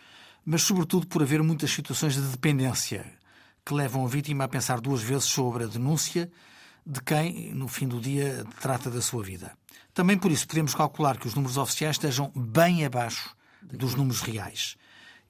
[0.44, 3.19] mas sobretudo por haver muitas situações de dependência,
[3.64, 6.30] que levam a vítima a pensar duas vezes sobre a denúncia
[6.86, 9.52] de quem, no fim do dia, trata da sua vida.
[9.92, 14.76] Também por isso podemos calcular que os números oficiais estejam bem abaixo dos números reais.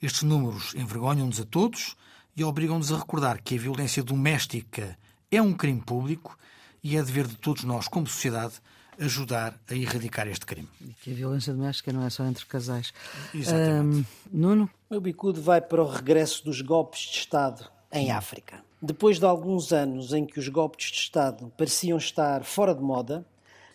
[0.01, 1.97] Estes números envergonham-nos a todos
[2.37, 4.97] e obrigam-nos a recordar que a violência doméstica
[5.31, 6.39] é um crime público
[6.83, 8.55] e é dever de todos nós, como sociedade,
[8.99, 10.69] ajudar a erradicar este crime.
[10.81, 12.93] E que a violência doméstica não é só entre casais.
[13.35, 14.07] Exatamente.
[14.33, 14.71] Um, Nuno?
[14.89, 18.65] O meu bicudo vai para o regresso dos golpes de Estado em África.
[18.81, 23.27] Depois de alguns anos em que os golpes de Estado pareciam estar fora de moda,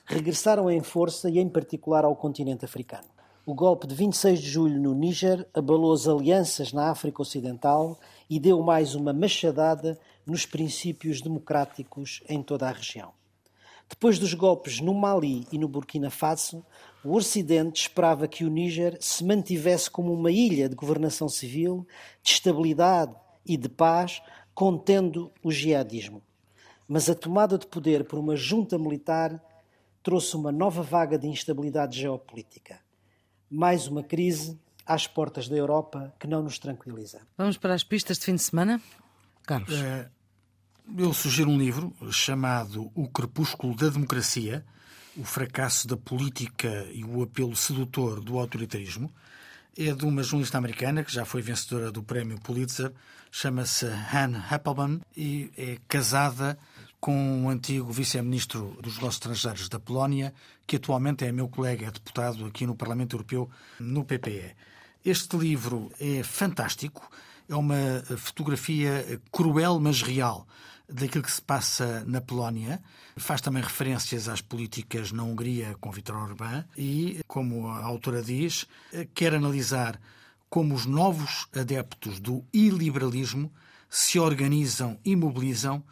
[0.05, 3.07] regressaram em força e, em particular, ao continente africano.
[3.45, 8.39] O golpe de 26 de julho no Níger abalou as alianças na África Ocidental e
[8.39, 13.11] deu mais uma machadada nos princípios democráticos em toda a região.
[13.87, 16.65] Depois dos golpes no Mali e no Burkina Faso,
[17.03, 21.85] o Ocidente esperava que o Níger se mantivesse como uma ilha de governação civil,
[22.23, 23.13] de estabilidade
[23.45, 24.21] e de paz
[24.53, 26.23] contendo o jihadismo.
[26.87, 29.41] Mas a tomada de poder por uma junta militar
[30.01, 32.79] trouxe uma nova vaga de instabilidade geopolítica.
[33.49, 37.21] Mais uma crise às portas da Europa que não nos tranquiliza.
[37.37, 38.79] Vamos para as pistas de fim de semana?
[39.43, 39.73] Carlos.
[39.73, 40.09] É,
[40.97, 44.63] eu sugiro um livro chamado O Crepúsculo da Democracia,
[45.17, 49.11] o fracasso da política e o apelo sedutor do autoritarismo.
[49.77, 52.93] É de uma jornalista americana que já foi vencedora do prémio Pulitzer,
[53.29, 56.57] chama-se Anne Applebaum e é casada
[56.97, 60.33] com um antigo vice-ministro dos negócios estrangeiros da Polónia,
[60.65, 64.55] que atualmente é meu colega deputado aqui no Parlamento Europeu, no PPE.
[65.03, 67.11] Este livro é fantástico,
[67.49, 70.47] é uma fotografia cruel, mas real,
[70.87, 72.81] daquilo que se passa na Polónia.
[73.17, 78.65] Faz também referências às políticas na Hungria com Viktor Orbán e, como a autora diz,
[79.13, 79.99] quer analisar
[80.49, 83.51] como os novos adeptos do iliberalismo
[83.89, 85.83] se organizam e mobilizam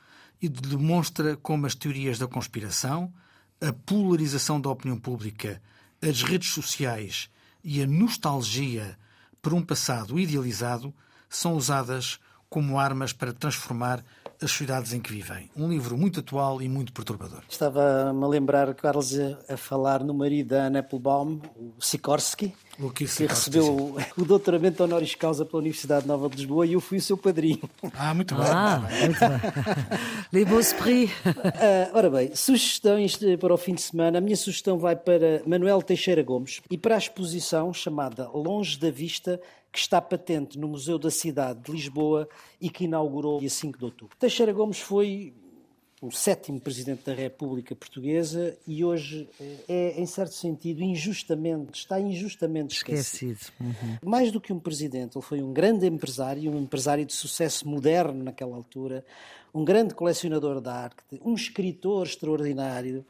[0.42, 3.14] e demonstra como as teorias da conspiração,
[3.62, 5.62] a polarização da opinião pública,
[6.02, 7.30] as redes sociais
[7.64, 8.98] e a nostalgia
[9.42, 10.94] por um passado idealizado
[11.38, 12.20] são usadas
[12.50, 14.04] como armas para transformar
[14.42, 15.50] as sociedades em que vivem.
[15.56, 17.42] Um livro muito atual e muito perturbador.
[17.50, 19.18] Estava-me a lembrar, Carlos,
[19.50, 24.26] a, falar no marido da Anne Applebaum, o Sikorsky, o que, que recebeu o, o
[24.26, 27.62] doutoramento honoris causa pela Universidade Nova de Lisboa e eu fui o seu padrinho.
[27.98, 28.46] Ah, muito bem.
[28.48, 30.00] Ah, muito bem.
[30.32, 31.12] Les beaux esprits.
[31.26, 34.18] Uh, ora bem, sugestões para o fim de semana.
[34.18, 38.92] A minha sugestão vai para Manuel Teixeira Gomes e para a exposição chamada Longe da
[38.92, 39.40] Vista,
[39.74, 42.30] que está patente no Museu da Cidade de Lisboa
[42.62, 44.16] e que inaugurou dia 5 de outubro.
[44.20, 45.34] Teixeira Gomes foi
[46.00, 52.00] o sétimo presidente da República Portuguesa e hoje eh, é, em certo sentido, injustamente, está
[52.00, 53.32] injustamente esquecido.
[53.32, 53.54] esquecido.
[53.60, 53.98] Uhum.
[54.04, 58.22] Mais do que um presidente, ele foi um grande empresário, um empresário de sucesso moderno
[58.22, 59.04] naquela altura,
[59.52, 63.04] um grande colecionador de arte, um escritor extraordinário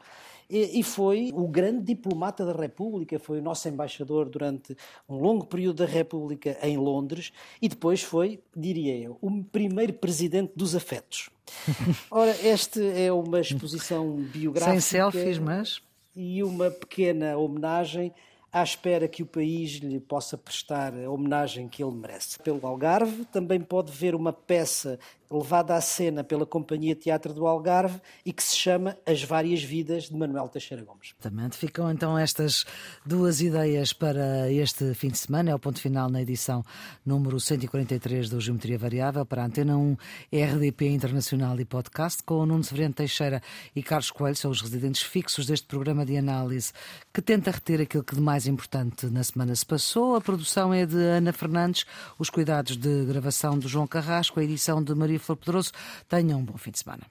[0.50, 4.76] e foi o grande diplomata da República, foi o nosso embaixador durante
[5.08, 7.32] um longo período da República em Londres
[7.62, 11.30] e depois foi, diria eu, o primeiro presidente dos afetos.
[12.10, 14.80] Ora, esta é uma exposição biográfica.
[14.80, 15.82] Sem selfies, mas.
[16.16, 18.14] E uma pequena homenagem
[18.54, 22.38] à espera que o país lhe possa prestar a homenagem que ele merece.
[22.38, 25.00] Pelo Algarve, também pode ver uma peça
[25.32, 30.04] levada à cena pela Companhia Teatro do Algarve e que se chama As Várias Vidas
[30.04, 31.16] de Manuel Teixeira Gomes.
[31.20, 31.58] Exatamente.
[31.58, 32.66] Ficam então estas
[33.04, 35.50] duas ideias para este fim de semana.
[35.50, 36.64] É o ponto final na edição
[37.04, 39.98] número 143 do Geometria Variável para a Antena 1
[40.32, 43.42] RDP Internacional e Podcast com o Nuno Severino Teixeira
[43.76, 46.72] e Carlos Coelho, são os residentes fixos deste programa de análise
[47.12, 50.16] que tenta reter aquilo que de mais importante na semana se passou.
[50.16, 51.86] A produção é de Ana Fernandes,
[52.18, 55.72] os cuidados de gravação de João Carrasco, a edição de Maria Flor Pedroso.
[56.08, 57.04] Tenham um bom fim de semana.